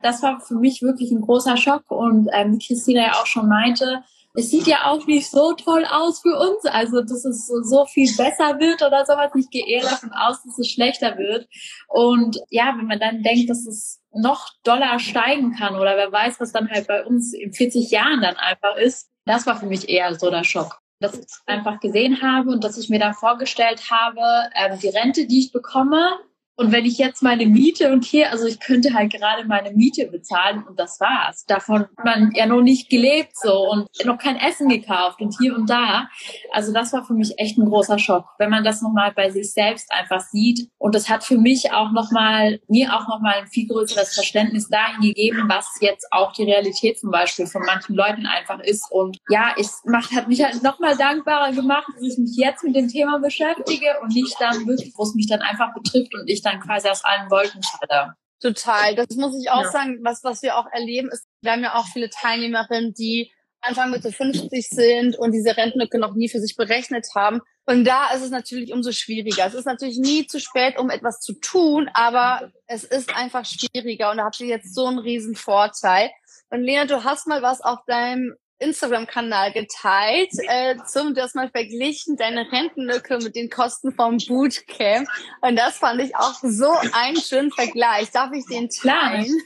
Das 0.00 0.22
war 0.22 0.40
für 0.40 0.54
mich 0.54 0.82
wirklich 0.82 1.10
ein 1.10 1.20
großer 1.20 1.56
Schock 1.56 1.90
und 1.90 2.28
ähm, 2.32 2.58
Christina 2.58 3.02
ja 3.02 3.12
auch 3.14 3.26
schon 3.26 3.48
meinte, 3.48 4.02
es 4.34 4.50
sieht 4.50 4.66
ja 4.66 4.86
auch 4.86 5.06
nicht 5.06 5.30
so 5.30 5.52
toll 5.52 5.84
aus 5.84 6.22
für 6.22 6.38
uns, 6.38 6.64
also 6.64 7.02
dass 7.02 7.24
es 7.24 7.46
so, 7.46 7.62
so 7.62 7.84
viel 7.84 8.08
besser 8.16 8.58
wird 8.58 8.82
oder 8.82 9.04
sowas. 9.04 9.30
Ich 9.34 9.50
gehe 9.50 9.66
eher 9.66 9.82
davon 9.82 10.12
aus, 10.12 10.42
dass 10.42 10.58
es 10.58 10.68
schlechter 10.68 11.18
wird. 11.18 11.46
Und 11.88 12.38
ja, 12.48 12.74
wenn 12.78 12.86
man 12.86 12.98
dann 12.98 13.22
denkt, 13.22 13.50
dass 13.50 13.66
es 13.66 14.00
noch 14.14 14.48
doller 14.64 14.98
steigen 14.98 15.54
kann 15.54 15.74
oder 15.74 15.96
wer 15.96 16.10
weiß, 16.10 16.40
was 16.40 16.52
dann 16.52 16.70
halt 16.70 16.86
bei 16.86 17.04
uns 17.04 17.34
in 17.34 17.52
40 17.52 17.90
Jahren 17.90 18.22
dann 18.22 18.36
einfach 18.36 18.76
ist, 18.76 19.11
das 19.24 19.46
war 19.46 19.56
für 19.56 19.66
mich 19.66 19.88
eher 19.88 20.14
so 20.14 20.30
der 20.30 20.44
Schock. 20.44 20.80
Dass 21.00 21.18
ich 21.18 21.26
einfach 21.46 21.80
gesehen 21.80 22.22
habe 22.22 22.50
und 22.50 22.62
dass 22.62 22.78
ich 22.78 22.88
mir 22.88 23.00
da 23.00 23.12
vorgestellt 23.12 23.90
habe, 23.90 24.20
ähm, 24.54 24.78
die 24.78 24.88
Rente, 24.88 25.26
die 25.26 25.40
ich 25.40 25.52
bekomme, 25.52 26.18
und 26.56 26.70
wenn 26.70 26.84
ich 26.84 26.98
jetzt 26.98 27.22
meine 27.22 27.46
Miete 27.46 27.92
und 27.92 28.04
hier, 28.04 28.30
also 28.30 28.46
ich 28.46 28.60
könnte 28.60 28.92
halt 28.92 29.12
gerade 29.12 29.46
meine 29.46 29.70
Miete 29.72 30.06
bezahlen 30.06 30.64
und 30.68 30.78
das 30.78 31.00
war's. 31.00 31.46
Davon 31.46 31.82
hat 31.82 32.04
man 32.04 32.30
ja 32.34 32.44
noch 32.44 32.60
nicht 32.60 32.90
gelebt 32.90 33.32
so 33.34 33.70
und 33.70 33.88
noch 34.04 34.18
kein 34.18 34.36
Essen 34.36 34.68
gekauft 34.68 35.20
und 35.20 35.34
hier 35.40 35.56
und 35.56 35.70
da. 35.70 36.08
Also 36.52 36.72
das 36.72 36.92
war 36.92 37.04
für 37.04 37.14
mich 37.14 37.38
echt 37.38 37.56
ein 37.56 37.64
großer 37.64 37.98
Schock, 37.98 38.26
wenn 38.38 38.50
man 38.50 38.64
das 38.64 38.82
nochmal 38.82 39.12
bei 39.12 39.30
sich 39.30 39.52
selbst 39.52 39.90
einfach 39.92 40.20
sieht. 40.20 40.68
Und 40.76 40.94
das 40.94 41.08
hat 41.08 41.24
für 41.24 41.38
mich 41.38 41.72
auch 41.72 41.90
nochmal, 41.90 42.60
mir 42.68 42.94
auch 42.94 43.08
nochmal 43.08 43.36
ein 43.40 43.46
viel 43.46 43.66
größeres 43.66 44.14
Verständnis 44.14 44.68
dahin 44.68 45.00
gegeben, 45.00 45.44
was 45.48 45.78
jetzt 45.80 46.06
auch 46.10 46.32
die 46.32 46.44
Realität 46.44 46.98
zum 46.98 47.10
Beispiel 47.10 47.46
von 47.46 47.62
manchen 47.62 47.94
Leuten 47.94 48.26
einfach 48.26 48.60
ist. 48.60 48.90
Und 48.90 49.16
ja, 49.30 49.54
es 49.58 49.80
macht, 49.86 50.12
hat 50.12 50.28
mich 50.28 50.44
halt 50.44 50.62
nochmal 50.62 50.98
dankbarer 50.98 51.52
gemacht, 51.52 51.86
dass 51.94 52.12
ich 52.12 52.18
mich 52.18 52.36
jetzt 52.36 52.62
mit 52.62 52.76
dem 52.76 52.88
Thema 52.88 53.18
beschäftige 53.18 53.86
und 54.02 54.12
nicht 54.12 54.36
dann 54.38 54.66
wirklich, 54.66 54.92
wo 54.96 55.04
es 55.04 55.14
mich 55.14 55.28
dann 55.28 55.40
einfach 55.40 55.72
betrifft 55.72 56.14
und 56.14 56.28
ich 56.28 56.41
dann 56.42 56.52
dann 56.52 56.60
quasi 56.60 56.88
aus 56.88 57.04
allen 57.04 57.30
Wolken 57.30 57.62
falle. 57.62 58.14
Total. 58.40 58.94
Das 58.96 59.14
muss 59.16 59.40
ich 59.40 59.50
auch 59.50 59.62
ja. 59.62 59.70
sagen, 59.70 60.00
was, 60.02 60.24
was 60.24 60.42
wir 60.42 60.56
auch 60.56 60.66
erleben, 60.72 61.08
ist, 61.10 61.26
wir 61.42 61.52
haben 61.52 61.62
ja 61.62 61.74
auch 61.74 61.86
viele 61.86 62.10
Teilnehmerinnen, 62.10 62.92
die 62.92 63.32
Anfang 63.60 63.92
Mitte 63.92 64.10
50 64.10 64.68
sind 64.68 65.16
und 65.16 65.30
diese 65.30 65.56
Rentenlücke 65.56 65.98
noch 65.98 66.14
nie 66.14 66.28
für 66.28 66.40
sich 66.40 66.56
berechnet 66.56 67.06
haben. 67.14 67.40
Und 67.64 67.84
da 67.84 68.10
ist 68.12 68.22
es 68.22 68.30
natürlich 68.30 68.72
umso 68.72 68.90
schwieriger. 68.90 69.46
Es 69.46 69.54
ist 69.54 69.66
natürlich 69.66 69.98
nie 69.98 70.26
zu 70.26 70.40
spät, 70.40 70.76
um 70.78 70.90
etwas 70.90 71.20
zu 71.20 71.34
tun, 71.34 71.88
aber 71.94 72.50
es 72.66 72.82
ist 72.82 73.14
einfach 73.14 73.44
schwieriger 73.44 74.10
und 74.10 74.16
da 74.16 74.24
habt 74.24 74.40
ihr 74.40 74.48
jetzt 74.48 74.74
so 74.74 74.86
einen 74.86 74.98
riesen 74.98 75.36
Vorteil. 75.36 76.10
Und 76.50 76.62
Lena, 76.62 76.86
du 76.86 77.04
hast 77.04 77.28
mal 77.28 77.40
was 77.40 77.60
auf 77.60 77.78
deinem 77.86 78.34
Instagram-Kanal 78.62 79.52
geteilt, 79.52 80.30
äh, 80.48 80.76
zum 80.86 81.14
das 81.14 81.34
mal 81.34 81.50
verglichen, 81.50 82.16
deine 82.16 82.50
Rentenlücke 82.50 83.18
mit 83.18 83.36
den 83.36 83.50
Kosten 83.50 83.92
vom 83.92 84.18
Bootcamp. 84.18 85.08
Und 85.40 85.56
das 85.56 85.78
fand 85.78 86.00
ich 86.00 86.16
auch 86.16 86.40
so 86.42 86.70
einen 86.92 87.16
schönen 87.16 87.50
Vergleich. 87.52 88.10
Darf 88.10 88.32
ich 88.32 88.46
den 88.46 88.68
teilen? 88.68 89.24
Klar, 89.24 89.36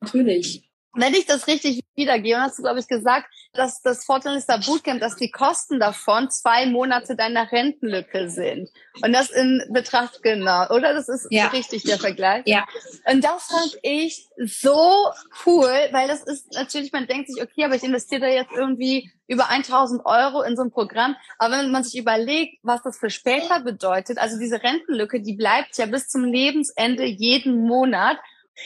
natürlich 0.00 0.62
wenn 0.94 1.14
ich 1.14 1.26
das 1.26 1.46
richtig 1.46 1.82
wiedergehe, 1.94 2.40
hast 2.40 2.58
du, 2.58 2.62
glaube 2.62 2.80
ich, 2.80 2.86
gesagt, 2.86 3.26
dass 3.52 3.82
das 3.82 4.04
Fortalister 4.04 4.58
Bootcamp, 4.58 5.00
dass 5.00 5.16
die 5.16 5.30
Kosten 5.30 5.78
davon 5.80 6.30
zwei 6.30 6.66
Monate 6.66 7.16
deiner 7.16 7.50
Rentenlücke 7.50 8.28
sind. 8.30 8.68
Und 9.02 9.12
das 9.12 9.30
in 9.30 9.62
Betracht 9.70 10.22
genau, 10.22 10.68
oder? 10.68 10.94
Das 10.94 11.08
ist 11.08 11.26
ja. 11.30 11.48
richtig 11.48 11.84
der 11.84 11.98
Vergleich. 11.98 12.42
Ja. 12.46 12.66
Und 13.10 13.24
das 13.24 13.44
fand 13.44 13.78
ich 13.82 14.26
so 14.38 15.10
cool, 15.46 15.72
weil 15.92 16.08
das 16.08 16.22
ist 16.22 16.52
natürlich, 16.54 16.92
man 16.92 17.06
denkt 17.06 17.28
sich, 17.28 17.42
okay, 17.42 17.64
aber 17.64 17.74
ich 17.74 17.82
investiere 17.82 18.22
da 18.22 18.28
jetzt 18.28 18.52
irgendwie 18.54 19.10
über 19.26 19.48
1000 19.48 20.04
Euro 20.04 20.42
in 20.42 20.56
so 20.56 20.62
ein 20.62 20.70
Programm. 20.70 21.16
Aber 21.38 21.58
wenn 21.58 21.70
man 21.70 21.84
sich 21.84 21.98
überlegt, 21.98 22.58
was 22.62 22.82
das 22.82 22.98
für 22.98 23.10
später 23.10 23.60
bedeutet, 23.60 24.18
also 24.18 24.38
diese 24.38 24.62
Rentenlücke, 24.62 25.22
die 25.22 25.34
bleibt 25.34 25.76
ja 25.78 25.86
bis 25.86 26.08
zum 26.08 26.24
Lebensende 26.24 27.04
jeden 27.04 27.66
Monat. 27.66 28.18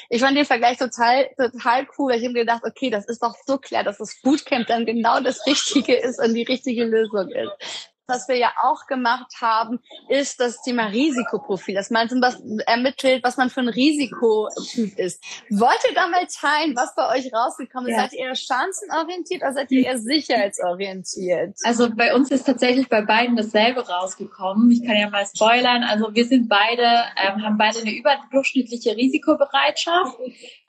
Ich 0.09 0.21
fand 0.21 0.37
den 0.37 0.45
Vergleich 0.45 0.79
total, 0.79 1.29
total 1.37 1.87
cool. 1.99 2.13
Ich 2.13 2.23
habe 2.23 2.33
mir 2.33 2.41
gedacht, 2.41 2.63
okay, 2.65 2.91
das 2.91 3.07
ist 3.07 3.23
doch 3.23 3.35
so 3.47 3.59
klar, 3.59 3.85
dass 3.85 3.99
das 3.99 4.21
Bootcamp 4.23 4.67
dann 4.67 4.87
genau 4.87 5.21
das 5.21 5.47
Richtige 5.47 5.95
ist 5.95 6.19
und 6.19 6.35
die 6.35 6.43
richtige 6.43 6.85
Lösung 6.85 7.29
ist. 7.31 7.96
Was 8.09 8.29
wir 8.29 8.37
ja 8.37 8.53
auch 8.63 8.87
gemacht 8.87 9.33
haben, 9.41 9.81
ist 10.09 10.39
das 10.39 10.63
Thema 10.63 10.87
Risikoprofil, 10.87 11.75
dass 11.75 11.91
man 11.91 12.09
Beispiel 12.09 12.61
ermittelt, 12.67 13.25
was 13.25 13.37
man 13.37 13.51
für 13.51 13.61
ein 13.61 13.69
Risikotyp 13.69 14.97
ist. 14.97 15.23
Wollt 15.51 15.81
ihr 15.89 15.95
da 15.95 16.07
mal 16.07 16.25
teilen, 16.27 16.77
was 16.77 16.95
bei 16.95 17.09
euch 17.17 17.33
rausgekommen 17.33 17.89
ist? 17.89 17.97
Ja. 17.97 18.03
Seid 18.03 18.13
ihr 18.13 18.27
eher 18.27 18.35
chancenorientiert 18.37 19.43
oder 19.43 19.53
seid 19.53 19.73
ihr 19.73 19.87
eher 19.87 19.99
sicherheitsorientiert? 19.99 21.59
Also 21.65 21.91
bei 21.95 22.15
uns 22.15 22.31
ist 22.31 22.45
tatsächlich 22.45 22.89
bei 22.89 23.03
beiden 23.03 23.35
dasselbe 23.35 23.87
rausgekommen. 23.87 24.71
Ich 24.71 24.85
kann 24.85 24.97
ja 24.97 25.11
mal 25.11 25.27
spoilern. 25.27 25.83
Also 25.83 26.15
wir 26.15 26.27
sind 26.27 26.49
beide, 26.49 26.83
ähm, 27.17 27.43
haben 27.43 27.59
beide 27.59 27.81
eine 27.81 27.93
überdurchschnittliche 27.93 28.97
Risikobereitschaft. 28.97 30.17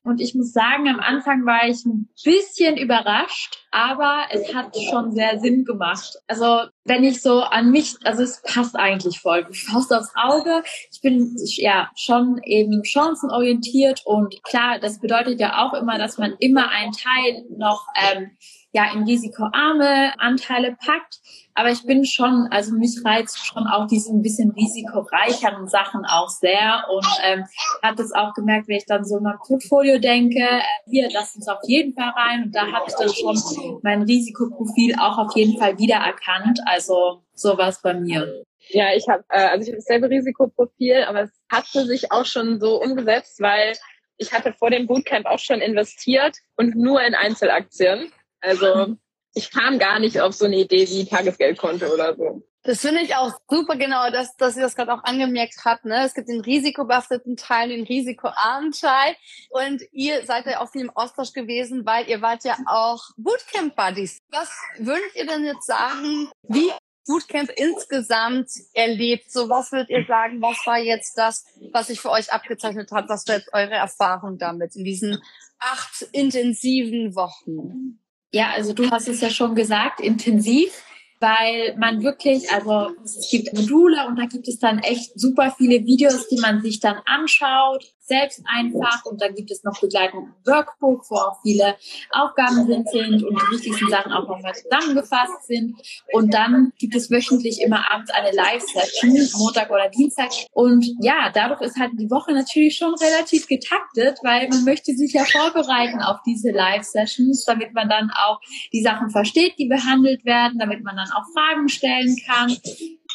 Und 0.08 0.22
ich 0.22 0.36
muss 0.36 0.54
sagen, 0.54 0.88
am 0.88 1.02
Anfang 1.02 1.46
war 1.46 1.68
ich 1.68 1.84
ein 1.86 2.08
bisschen 2.24 2.78
überrascht, 2.78 3.68
aber 3.72 4.22
es 4.32 4.56
hat 4.56 4.74
schon 4.90 5.12
sehr 5.12 5.38
Sinn 5.40 5.66
gemacht. 5.66 6.16
Also 6.28 6.62
wenn 6.86 7.04
ich 7.04 7.22
so 7.22 7.42
an 7.42 7.72
mich, 7.72 7.96
also 8.06 8.24
es 8.24 8.42
passt 8.42 8.78
eigentlich 8.78 9.20
voll. 9.20 9.46
Faust 9.52 9.94
aufs 9.94 10.14
Auge. 10.16 10.64
Ich 10.94 11.02
bin 11.02 11.36
ja 11.58 11.92
schon 11.98 12.40
eben 12.46 12.86
chancenorientiert 12.86 14.04
und 14.06 14.42
klar, 14.44 14.80
das 14.80 15.02
bedeutet 15.02 15.42
ja 15.42 15.66
auch 15.66 15.74
immer, 15.74 15.98
dass 15.98 16.18
man 16.18 16.36
immer 16.40 16.70
einen 16.70 16.94
Teil 16.94 17.44
noch 17.58 17.86
ähm, 17.96 18.32
ja 18.72 18.92
in 18.94 19.04
risikoarme 19.04 20.20
Anteile 20.20 20.76
packt. 20.84 21.20
Aber 21.56 21.72
ich 21.72 21.84
bin 21.84 22.06
schon, 22.06 22.48
also 22.52 22.74
mich 22.76 23.00
reizt 23.04 23.44
schon 23.44 23.66
auch 23.66 23.88
diese 23.88 24.12
ein 24.12 24.22
bisschen 24.22 24.52
risikoreicheren 24.52 25.68
Sachen 25.68 26.06
auch 26.06 26.30
sehr 26.30 26.86
und 26.92 27.08
ähm, 27.24 27.46
habe 27.82 27.96
das 27.96 28.12
auch 28.12 28.34
gemerkt, 28.34 28.68
wenn 28.68 28.78
ich 28.78 28.86
dann 28.86 29.04
so 29.04 29.20
mein 29.20 29.38
Portfolio 29.40 29.98
denke, 29.98 30.40
äh, 30.40 30.62
hier, 30.86 31.10
das 31.10 31.36
ist 31.36 31.50
auf 31.50 31.62
jeden 31.64 31.94
Fall 31.94 32.10
rein 32.16 32.44
und 32.44 32.56
da 32.56 32.72
habe 32.72 32.86
ich 32.88 32.94
dann 32.96 33.10
schon 33.12 33.80
mein 33.82 34.04
Risikoprofil 34.04 34.96
auch 35.00 35.18
auf 35.18 35.36
jeden 35.36 35.58
Fall 35.58 35.80
wiedererkannt. 35.80 36.60
Also 36.66 37.24
sowas 37.34 37.82
bei 37.82 37.96
mir. 37.96 38.44
Ja, 38.70 38.94
ich 38.96 39.08
habe 39.08 39.24
äh, 39.30 39.48
also 39.48 39.64
ich 39.64 39.70
habe 39.70 39.78
dasselbe 39.78 40.10
Risikoprofil, 40.10 41.06
aber 41.08 41.24
es 41.24 41.32
hatte 41.52 41.86
sich 41.86 42.12
auch 42.12 42.26
schon 42.26 42.60
so 42.60 42.82
umgesetzt, 42.82 43.42
weil 43.42 43.74
ich 44.18 44.34
hatte 44.34 44.54
vor 44.54 44.70
dem 44.70 44.88
Bootcamp 44.88 45.26
auch 45.26 45.40
schon 45.40 45.62
investiert 45.62 46.38
und 46.56 46.76
nur 46.76 47.02
in 47.02 47.16
Einzelaktien. 47.16 48.12
Also 48.42 48.96
ich 49.34 49.52
kam 49.52 49.80
gar 49.80 50.00
nicht 50.00 50.20
auf 50.20 50.34
so 50.34 50.46
eine 50.46 50.58
Idee 50.58 50.88
wie 50.90 51.06
Tagesgeldkonto 51.06 51.88
oder 51.88 52.16
so. 52.16 52.44
Das 52.64 52.82
finde 52.82 53.02
ich 53.02 53.16
auch 53.16 53.32
super 53.50 53.78
genau, 53.78 54.10
dass, 54.12 54.36
dass 54.36 54.56
sie 54.56 54.60
das 54.60 54.76
gerade 54.76 54.92
auch 54.92 55.04
angemerkt 55.06 55.64
hat. 55.64 55.86
Ne? 55.86 56.04
Es 56.04 56.14
gibt 56.14 56.28
den 56.28 56.42
risikobehafteten 56.42 57.38
Teil, 57.38 57.70
den 57.70 57.86
risikoarmen 57.86 58.74
Teil. 58.74 59.16
Und 59.52 59.82
ihr 59.94 60.26
seid 60.26 60.48
ja 60.48 60.60
auch 60.60 60.70
viel 60.70 60.82
im 60.82 60.90
Austausch 60.90 61.32
gewesen, 61.32 61.86
weil 61.86 62.10
ihr 62.10 62.22
wart 62.22 62.44
ja 62.44 62.58
auch 62.66 63.02
Bootcamp-Buddies. 63.16 64.18
Was 64.32 64.52
würdet 64.80 65.16
ihr 65.16 65.26
denn 65.26 65.46
jetzt 65.46 65.66
sagen, 65.66 66.30
wie 66.44 66.70
Bootcamp 67.06 67.52
insgesamt 67.56 68.50
erlebt? 68.74 69.32
So, 69.32 69.48
was 69.50 69.72
würdet 69.72 69.90
ihr 69.90 70.06
sagen, 70.06 70.42
was 70.42 70.58
war 70.66 70.78
jetzt 70.78 71.18
das, 71.18 71.46
was 71.72 71.88
sich 71.88 72.02
für 72.02 72.10
euch 72.10 72.34
abgezeichnet 72.34 72.92
hat? 72.92 73.08
Was 73.08 73.26
war 73.28 73.36
jetzt 73.36 73.54
eure 73.54 73.76
Erfahrung 73.76 74.38
damit 74.38 74.76
in 74.76 74.84
diesen 74.84 75.24
acht 75.60 76.02
intensiven 76.12 77.16
Wochen? 77.16 78.02
Ja, 78.32 78.52
also 78.52 78.74
du 78.74 78.90
hast 78.92 79.08
es 79.08 79.22
ja 79.22 79.30
schon 79.30 79.56
gesagt, 79.56 80.00
intensiv 80.00 80.72
weil 81.20 81.76
man 81.78 82.04
wirklich, 82.04 82.52
also 82.52 82.92
es 83.04 83.30
gibt 83.32 83.54
Module 83.54 84.06
und 84.08 84.18
da 84.18 84.26
gibt 84.26 84.48
es 84.48 84.60
dann 84.60 84.80
echt 84.80 85.20
super 85.20 85.54
viele 85.58 85.86
Videos, 85.86 86.28
die 86.28 86.40
man 86.40 86.62
sich 86.62 86.80
dann 86.80 86.98
anschaut, 87.06 87.94
selbst 88.08 88.42
einfach. 88.46 89.06
Und 89.06 89.22
dann 89.22 89.36
gibt 89.36 89.52
es 89.52 89.64
noch 89.64 89.80
begleitend 89.80 90.30
Workbook, 90.46 91.06
wo 91.10 91.16
auch 91.16 91.42
viele 91.42 91.76
Aufgaben 92.12 92.66
drin 92.66 92.86
sind 92.90 93.24
und 93.24 93.36
die 93.36 93.56
wichtigsten 93.56 93.90
Sachen 93.90 94.12
auch 94.12 94.28
nochmal 94.28 94.54
zusammengefasst 94.56 95.46
sind. 95.46 95.76
Und 96.14 96.34
dann 96.34 96.72
gibt 96.80 96.96
es 96.96 97.12
wöchentlich 97.12 97.62
immer 97.62 97.92
abends 97.92 98.12
eine 98.12 98.32
Live-Session, 98.32 99.28
Montag 99.38 99.70
oder 99.70 99.90
Dienstag. 99.90 100.32
Und 100.52 100.86
ja, 101.02 101.32
dadurch 101.34 101.62
ist 101.62 101.78
halt 101.78 101.92
die 102.00 102.10
Woche 102.10 102.34
natürlich 102.34 102.76
schon 102.76 102.94
relativ 102.96 103.48
getaktet, 103.48 104.20
weil 104.24 104.48
man 104.50 104.64
möchte 104.64 104.94
sich 104.96 105.14
ja 105.14 105.26
vorbereiten 105.26 106.02
auf 106.02 106.18
diese 106.26 106.52
Live-Sessions, 106.52 107.46
damit 107.46 107.74
man 107.74 107.90
dann 107.90 108.10
auch 108.12 108.40
die 108.72 108.82
Sachen 108.82 109.10
versteht, 109.10 109.58
die 109.58 109.68
behandelt 109.68 110.26
werden, 110.26 110.60
damit 110.60 110.84
man 110.84 110.96
dann 110.96 111.12
auch 111.12 111.26
Fragen 111.34 111.68
stellen 111.70 112.16
kann. 112.26 112.56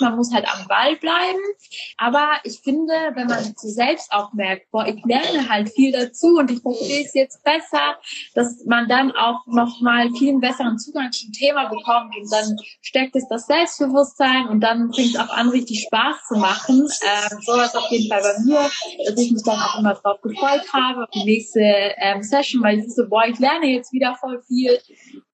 Man 0.01 0.17
muss 0.17 0.33
halt 0.33 0.47
am 0.53 0.67
Ball 0.67 0.97
bleiben. 0.97 1.41
Aber 1.97 2.29
ich 2.45 2.61
finde, 2.61 2.93
wenn 3.15 3.27
man 3.27 3.55
so 3.57 3.69
selbst 3.69 4.13
auch 4.13 4.33
merkt, 4.33 4.71
boah, 4.71 4.87
ich 4.87 5.03
lerne 5.05 5.49
halt 5.49 5.71
viel 5.71 5.93
dazu 5.93 6.39
und 6.39 6.51
ich 6.51 6.61
verstehe 6.61 7.05
es 7.05 7.15
jetzt 7.15 7.43
besser, 7.45 7.97
dass 8.35 8.65
man 8.67 8.89
dann 8.89 9.13
auch 9.13 9.47
nochmal 9.47 10.11
viel 10.13 10.39
besseren 10.39 10.79
Zugang 10.79 11.13
zum 11.13 11.33
Thema 11.33 11.69
bekommt 11.69 12.15
und 12.17 12.31
dann 12.33 12.57
stärkt 12.81 13.17
es 13.17 13.29
das 13.29 13.47
Selbstbewusstsein 13.47 14.49
und 14.49 14.61
dann 14.61 14.93
fängt 14.93 15.15
es 15.15 15.21
auch 15.21 15.31
an, 15.31 15.49
richtig 15.49 15.83
Spaß 15.83 16.17
zu 16.29 16.35
machen. 16.37 16.81
Ähm, 16.81 17.39
so 17.43 17.53
was 17.53 17.75
auf 17.75 17.91
jeden 17.91 18.09
Fall 18.09 18.23
bei 18.23 18.43
mir, 18.45 18.71
dass 19.07 19.19
ich 19.19 19.33
mich 19.33 19.43
dann 19.43 19.59
auch 19.59 19.79
immer 19.79 19.95
drauf 19.95 20.21
gefreut 20.21 20.73
habe, 20.73 21.05
auf 21.05 21.11
die 21.11 21.25
nächste 21.25 21.61
ähm, 21.61 22.23
Session, 22.23 22.63
weil 22.63 22.81
ich 22.81 22.95
so, 22.95 23.09
boah, 23.09 23.25
ich 23.26 23.39
lerne 23.39 23.67
jetzt 23.67 23.93
wieder 23.93 24.15
voll 24.15 24.43
viel 24.43 24.78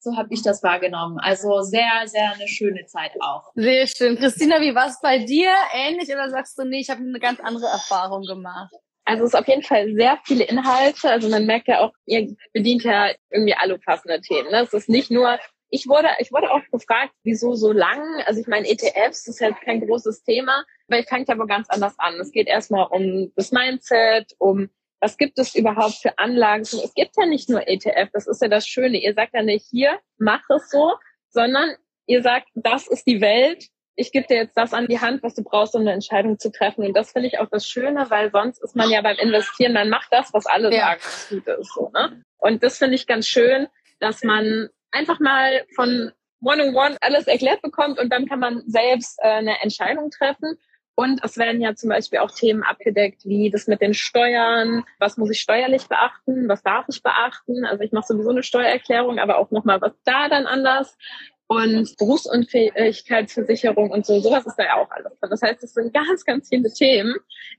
so 0.09 0.17
habe 0.17 0.33
ich 0.33 0.43
das 0.43 0.63
wahrgenommen. 0.63 1.19
Also 1.19 1.61
sehr, 1.63 1.91
sehr 2.07 2.33
eine 2.33 2.49
schöne 2.49 2.87
Zeit 2.87 3.13
auch. 3.21 3.53
Sehr 3.55 3.87
schön. 3.87 4.17
Christina, 4.17 4.61
wie 4.61 4.75
war 4.75 4.89
es 4.89 4.99
bei 5.01 5.19
dir? 5.19 5.51
Ähnlich 5.73 6.09
oder 6.09 6.31
sagst 6.31 6.59
du, 6.59 6.65
nee, 6.65 6.81
ich 6.81 6.91
habe 6.91 7.01
eine 7.01 7.21
ganz 7.21 7.41
andere 7.41 7.67
Erfahrung 7.67 8.23
gemacht? 8.25 8.73
Also 9.05 9.25
es 9.25 9.33
ist 9.33 9.39
auf 9.39 9.49
jeden 9.49 9.63
Fall 9.63 9.93
sehr 9.95 10.19
viele 10.25 10.45
Inhalte. 10.45 11.11
Also 11.11 11.29
man 11.29 11.47
merkt 11.47 11.69
ja 11.69 11.81
auch, 11.81 11.93
ihr 12.07 12.35
bedient 12.53 12.85
ja 12.85 13.11
irgendwie 13.31 13.55
alle 13.55 13.79
passende 13.79 14.21
Themen. 14.21 14.51
Ne? 14.51 14.63
Es 14.63 14.75
ist 14.75 14.89
nicht 14.89 15.11
nur, 15.11 15.39
ich 15.71 15.89
wurde, 15.89 16.09
ich 16.19 16.33
wurde 16.33 16.51
auch 16.51 16.61
gefragt, 16.71 17.13
wieso 17.25 17.55
so 17.55 17.73
lang? 17.73 18.03
Also 18.27 18.41
ich 18.41 18.47
meine, 18.47 18.69
ETFs 18.69 19.27
ist 19.27 19.41
halt 19.41 19.61
kein 19.63 19.87
großes 19.87 20.25
Thema, 20.25 20.65
weil 20.89 21.03
ich 21.03 21.09
fange 21.09 21.25
ja 21.27 21.35
aber 21.35 21.47
ganz 21.47 21.69
anders 21.71 21.95
an. 21.99 22.15
Es 22.21 22.33
geht 22.33 22.49
erstmal 22.49 22.87
um 22.87 23.33
das 23.35 23.51
Mindset, 23.51 24.35
um 24.39 24.69
was 25.01 25.17
gibt 25.17 25.39
es 25.39 25.55
überhaupt 25.55 25.95
für 25.95 26.19
Anlagen? 26.19 26.63
Es 26.63 26.93
gibt 26.95 27.17
ja 27.17 27.27
nicht 27.27 27.49
nur 27.49 27.67
ETF, 27.67 28.11
das 28.13 28.27
ist 28.27 28.43
ja 28.43 28.49
das 28.49 28.67
Schöne. 28.67 28.99
Ihr 28.99 29.15
sagt 29.15 29.35
ja 29.35 29.43
nicht, 29.43 29.67
hier, 29.71 29.99
mach 30.19 30.43
es 30.51 30.71
so, 30.71 30.95
sondern 31.29 31.71
ihr 32.07 32.23
sagt, 32.23 32.49
das 32.55 32.87
ist 32.87 33.07
die 33.07 33.21
Welt, 33.21 33.69
ich 33.99 34.13
gebe 34.13 34.27
dir 34.29 34.37
jetzt 34.37 34.57
das 34.57 34.73
an 34.73 34.87
die 34.87 35.01
Hand, 35.01 35.25
was 35.25 35.35
du 35.35 35.43
brauchst, 35.43 35.75
um 35.75 35.81
eine 35.81 35.93
Entscheidung 35.93 36.39
zu 36.39 36.53
treffen. 36.53 36.87
Und 36.87 36.97
das 36.97 37.11
finde 37.11 37.29
ich 37.29 37.41
auch 37.41 37.49
das 37.51 37.67
Schöne, 37.67 38.09
weil 38.11 38.31
sonst 38.31 38.63
ist 38.63 38.77
man 38.77 38.89
ja 38.91 39.03
beim 39.03 39.17
Investieren, 39.17 39.73
man 39.73 39.89
macht 39.89 40.09
das, 40.13 40.33
was 40.33 40.47
alle 40.47 40.73
ja. 40.73 40.81
sagen, 40.81 41.01
was 41.03 41.29
gut 41.29 41.47
ist. 41.49 41.75
So, 41.75 41.91
ne? 41.93 42.23
Und 42.39 42.63
das 42.63 42.79
finde 42.79 42.95
ich 42.95 43.09
ganz 43.09 43.27
schön, 43.27 43.67
dass 43.99 44.23
man 44.23 44.69
einfach 44.93 45.19
mal 45.19 45.65
von 45.75 46.13
One-on-One 46.41 46.97
alles 47.01 47.27
erklärt 47.27 47.61
bekommt 47.61 47.99
und 47.99 48.13
dann 48.13 48.27
kann 48.27 48.39
man 48.39 48.63
selbst 48.67 49.19
äh, 49.21 49.29
eine 49.29 49.61
Entscheidung 49.63 50.11
treffen. 50.11 50.57
Und 50.99 51.23
es 51.23 51.39
werden 51.39 51.61
ja 51.61 51.77
zum 51.77 51.91
Beispiel 51.91 52.19
auch 52.19 52.33
Themen 52.33 52.65
abgedeckt, 52.65 53.25
wie 53.25 53.51
das 53.51 53.69
mit 53.69 53.81
den 53.81 53.95
Steuern, 53.95 54.83
was 54.99 55.17
muss 55.17 55.31
ich 55.31 55.39
steuerlich 55.39 55.87
beachten, 55.87 56.49
was 56.49 56.65
darf 56.65 56.87
ich 56.89 57.05
beachten. 57.05 57.65
Also 57.65 57.85
ich 57.85 57.93
mache 57.93 58.09
sowieso 58.09 58.31
eine 58.31 58.43
Steuererklärung, 58.43 59.21
aber 59.21 59.39
auch 59.39 59.53
nochmal, 59.53 59.81
was 59.81 59.93
da 60.03 60.29
dann 60.29 60.49
anders 60.49 60.99
und 61.49 61.97
Berufsunfähigkeitsversicherung 61.97 63.91
und 63.91 64.05
so, 64.05 64.21
sowas 64.21 64.47
ist 64.47 64.57
da 64.57 64.65
ja 64.65 64.77
auch 64.77 64.91
alles 64.91 65.19
drin. 65.19 65.31
Das 65.31 65.41
heißt, 65.41 65.65
es 65.65 65.73
sind 65.73 65.95
ganz, 65.95 66.27
ganz 66.27 66.51
viele 66.51 66.71
Themen. 66.73 67.15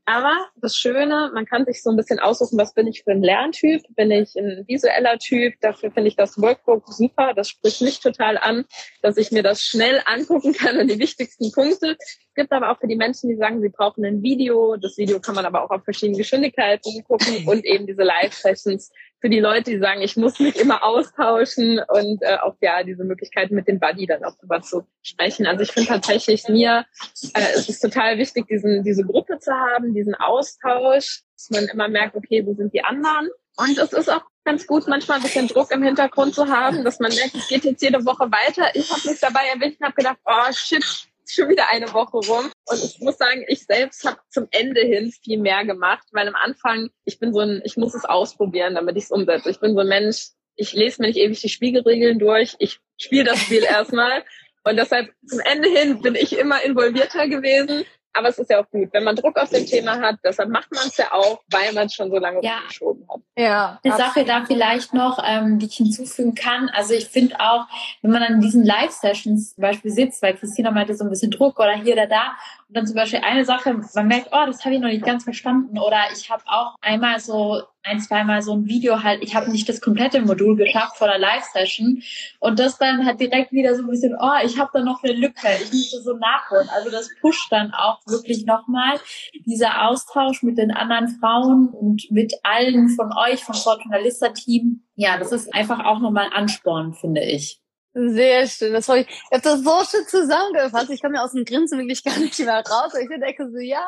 Aber 0.06 0.32
das 0.58 0.76
Schöne, 0.76 1.32
man 1.34 1.48
kann 1.48 1.66
sich 1.66 1.82
so 1.82 1.90
ein 1.90 1.98
bisschen 1.98 2.20
aussuchen, 2.20 2.60
was 2.60 2.76
bin 2.76 2.86
ich 2.86 3.04
für 3.04 3.12
ein 3.12 3.24
Lerntyp? 3.24 3.82
Bin 3.96 4.12
ich 4.12 4.36
ein 4.36 4.64
visueller 4.68 5.18
Typ? 5.18 5.56
Dafür 5.62 5.90
finde 5.90 6.10
ich 6.10 6.16
das 6.16 6.40
Workbook 6.40 6.88
super. 6.88 7.34
Das 7.36 7.50
spricht 7.50 7.82
mich 7.82 8.00
total 8.00 8.38
an, 8.38 8.66
dass 9.02 9.18
ich 9.18 9.32
mir 9.32 9.42
das 9.42 9.64
schnell 9.64 10.02
angucken 10.06 10.54
kann 10.54 10.78
und 10.78 10.88
die 10.90 11.00
wichtigsten 11.00 11.52
Punkte. 11.52 11.98
Es 12.00 12.20
gibt 12.36 12.52
aber 12.52 12.70
auch 12.70 12.80
für 12.80 12.88
die 12.88 12.96
Menschen, 12.96 13.28
die 13.30 13.38
sagen, 13.38 13.60
sie 13.60 13.70
brauchen 13.70 14.06
ein 14.06 14.22
Video. 14.22 14.78
Das 14.78 14.98
Video 14.98 15.20
kann 15.20 15.34
man 15.34 15.46
aber 15.46 15.64
auch 15.64 15.72
auf 15.72 15.84
verschiedenen 15.84 16.20
Geschwindigkeiten 16.20 17.04
gucken 17.06 17.48
und 17.48 17.66
eben 17.66 17.88
diese 17.88 18.04
Live-Sessions 18.04 18.92
für 19.22 19.30
die 19.30 19.40
Leute, 19.40 19.72
die 19.72 19.80
sagen, 19.80 20.02
ich 20.02 20.16
muss 20.16 20.40
mich 20.40 20.56
immer 20.56 20.84
austauschen 20.84 21.80
und 21.88 22.22
äh, 22.22 22.38
auch 22.38 22.56
ja 22.62 22.84
diese 22.84 23.04
Möglichkeit 23.04 23.52
mit 23.52 23.68
dem 23.68 23.80
Buddy 23.80 24.06
dann 24.06 24.24
auch 24.24 24.36
drüber 24.38 24.62
zu 24.62 24.88
sprechen. 25.02 25.46
Also 25.46 25.64
ich 25.64 25.72
finde 25.72 25.90
tatsächlich 25.90 26.48
mir, 26.48 26.86
äh, 27.34 27.42
es 27.56 27.68
ist 27.68 27.82
total 27.82 28.18
wichtig, 28.18 28.48
diesen 28.48 28.84
diese 28.84 29.04
Gruppe 29.04 29.40
zu 29.40 29.52
haben, 29.52 29.94
diesen 29.94 30.16
Austausch, 30.16 31.22
dass 31.34 31.50
man 31.50 31.66
immer 31.66 31.88
merkt, 31.88 32.16
okay, 32.16 32.46
wo 32.46 32.54
sind 32.54 32.74
die 32.74 32.84
anderen? 32.84 33.30
Und 33.58 33.78
es 33.78 33.92
ist 33.92 34.10
auch 34.10 34.24
ganz 34.46 34.66
gut, 34.66 34.88
manchmal 34.88 35.18
ein 35.18 35.24
bisschen 35.24 35.48
Druck 35.48 35.72
im 35.72 35.84
Hintergrund 35.84 36.34
zu 36.34 36.48
haben, 36.48 36.84
dass 36.86 37.00
man 37.00 37.14
merkt, 37.14 37.36
es 37.36 37.48
geht 37.50 37.66
jetzt 37.66 37.82
jede 37.82 38.06
Woche 38.06 38.32
weiter. 38.32 38.64
Ich 38.74 38.90
habe 38.90 39.10
mich 39.10 39.20
dabei 39.20 39.42
erwischt 39.54 39.82
und 39.82 39.86
habe 39.86 39.96
gedacht, 39.96 40.18
oh 40.26 40.52
shit, 40.54 41.09
schon 41.34 41.50
wieder 41.50 41.70
eine 41.70 41.92
Woche 41.94 42.18
rum. 42.18 42.52
Und 42.66 42.84
ich 42.84 43.00
muss 43.00 43.18
sagen, 43.18 43.46
ich 43.48 43.66
selbst 43.66 44.04
habe 44.06 44.20
zum 44.30 44.48
Ende 44.52 44.82
hin 44.82 45.12
viel 45.24 45.40
mehr 45.40 45.66
gemacht, 45.66 46.08
weil 46.12 46.28
am 46.28 46.36
Anfang, 46.36 46.90
ich 47.06 47.20
bin 47.20 47.34
so 47.34 47.40
ein, 47.40 47.62
ich 47.64 47.78
muss 47.78 47.94
es 47.94 48.06
ausprobieren, 48.06 48.76
damit 48.76 48.98
ich 48.98 49.06
es 49.06 49.12
umsetze. 49.12 49.50
Ich 49.50 49.60
bin 49.60 49.74
so 49.74 49.80
ein 49.80 49.88
Mensch, 49.88 50.30
ich 50.56 50.74
lese 50.74 51.02
mir 51.02 51.08
nicht 51.08 51.18
ewig 51.18 51.40
die 51.40 51.50
Spiegelregeln 51.50 52.20
durch, 52.20 52.56
ich 52.60 52.80
spiele 52.98 53.26
das 53.26 53.40
Spiel 53.40 53.64
erstmal. 53.70 54.24
Und 54.64 54.78
deshalb 54.78 55.12
zum 55.26 55.40
Ende 55.40 55.70
hin 55.70 56.02
bin 56.02 56.16
ich 56.16 56.38
immer 56.38 56.62
involvierter 56.64 57.28
gewesen. 57.28 57.86
Aber 58.14 58.30
es 58.30 58.40
ist 58.40 58.50
ja 58.50 58.60
auch 58.62 58.70
gut, 58.70 58.90
wenn 58.92 59.04
man 59.04 59.16
Druck 59.16 59.38
auf 59.38 59.50
dem 59.50 59.66
Thema 59.66 60.00
hat, 60.00 60.18
deshalb 60.24 60.50
macht 60.50 60.72
man 60.74 60.88
es 60.88 60.98
ja 60.98 61.12
auch, 61.12 61.42
weil 61.52 61.74
man 61.74 61.86
es 61.86 61.94
schon 61.94 62.10
so 62.10 62.18
lange 62.18 62.44
ja. 62.44 62.60
geschoben 62.68 63.08
hat. 63.10 63.22
Ja. 63.38 63.80
Eine 63.84 63.96
Sache 63.96 64.26
da 64.26 64.44
vielleicht 64.46 64.94
noch, 64.94 65.24
ähm, 65.26 65.60
die 65.60 65.68
ich 65.68 65.76
hinzufügen 65.76 66.34
kann. 66.34 66.70
Also 66.70 66.94
ich 66.94 67.08
finde 67.08 67.40
auch, 67.40 67.66
wenn 68.02 68.12
man 68.12 68.24
an 68.24 68.42
diesen 68.42 68.66
Live-Sessions 68.66 69.56
zum 69.56 69.62
Beispiel 69.62 69.92
sitzt, 69.92 70.22
weil 70.22 70.36
Christina 70.36 70.72
meinte 70.72 70.96
so 70.96 71.04
ein 71.04 71.10
bisschen 71.10 71.32
Druck 71.32 71.60
oder 71.60 71.74
hier 71.74 71.94
oder 71.94 72.08
da, 72.08 72.36
und 72.70 72.78
dann 72.78 72.86
zum 72.86 72.96
Beispiel 72.96 73.22
eine 73.24 73.46
Sache, 73.46 73.82
man 73.96 74.08
merkt, 74.08 74.28
oh, 74.32 74.46
das 74.46 74.64
habe 74.64 74.76
ich 74.76 74.82
noch 74.82 74.90
nicht 74.90 75.04
ganz 75.04 75.24
verstanden. 75.24 75.80
Oder 75.80 75.98
ich 76.14 76.30
habe 76.30 76.44
auch 76.46 76.76
einmal 76.82 77.20
so 77.20 77.64
ein, 77.82 78.00
zweimal 78.00 78.44
so 78.44 78.54
ein 78.54 78.68
Video 78.68 79.02
halt, 79.02 79.24
ich 79.24 79.34
habe 79.34 79.50
nicht 79.50 79.68
das 79.68 79.82
komplette 79.82 80.22
Modul 80.22 80.56
geschafft 80.56 80.98
vor 80.98 81.08
der 81.08 81.18
Live-Session. 81.18 82.04
Und 82.40 82.60
das 82.60 82.78
dann 82.78 83.08
hat 83.08 83.20
direkt 83.20 83.52
wieder 83.52 83.74
so 83.74 83.82
ein 83.82 83.90
bisschen, 83.90 84.16
oh, 84.22 84.46
ich 84.46 84.60
habe 84.60 84.70
da 84.72 84.84
noch 84.84 85.02
eine 85.02 85.14
Lücke, 85.14 85.48
ich 85.64 85.72
müsste 85.72 86.00
so 86.04 86.14
nachholen. 86.14 86.70
Also 86.70 86.92
das 86.92 87.10
pusht 87.22 87.52
dann 87.52 87.74
auch 87.74 88.02
wirklich 88.06 88.46
nochmal 88.46 89.00
dieser 89.48 89.88
Austausch 89.88 90.44
mit 90.44 90.60
den 90.60 90.70
anderen 90.70 91.08
Frauen 91.20 91.70
und 91.70 92.12
mit 92.12 92.36
allen 92.44 92.90
von 92.90 93.12
euch, 93.18 93.44
vom 93.44 93.56
Fortunalista-Team. 93.56 94.84
Ja, 94.94 95.18
das 95.18 95.32
ist 95.32 95.52
einfach 95.56 95.84
auch 95.86 96.00
nochmal 96.00 96.30
Ansporn, 96.32 96.94
finde 96.94 97.22
ich. 97.24 97.60
Sehr 97.94 98.48
schön. 98.48 98.74
Das 98.74 98.88
ich. 98.88 99.08
Ich 99.08 99.32
habe 99.32 99.42
das 99.42 99.62
so 99.62 99.84
schön 99.84 100.08
zusammengefasst. 100.08 100.92
Ich 100.92 101.02
komme 101.02 101.16
ja 101.16 101.24
aus 101.24 101.32
dem 101.32 101.44
Grinsen 101.44 101.80
wirklich 101.80 102.04
gar 102.04 102.18
nicht 102.20 102.38
mehr 102.40 102.64
raus. 102.70 102.94
Ich 102.94 103.10
denke 103.10 103.50
so, 103.52 103.58
ja, 103.58 103.86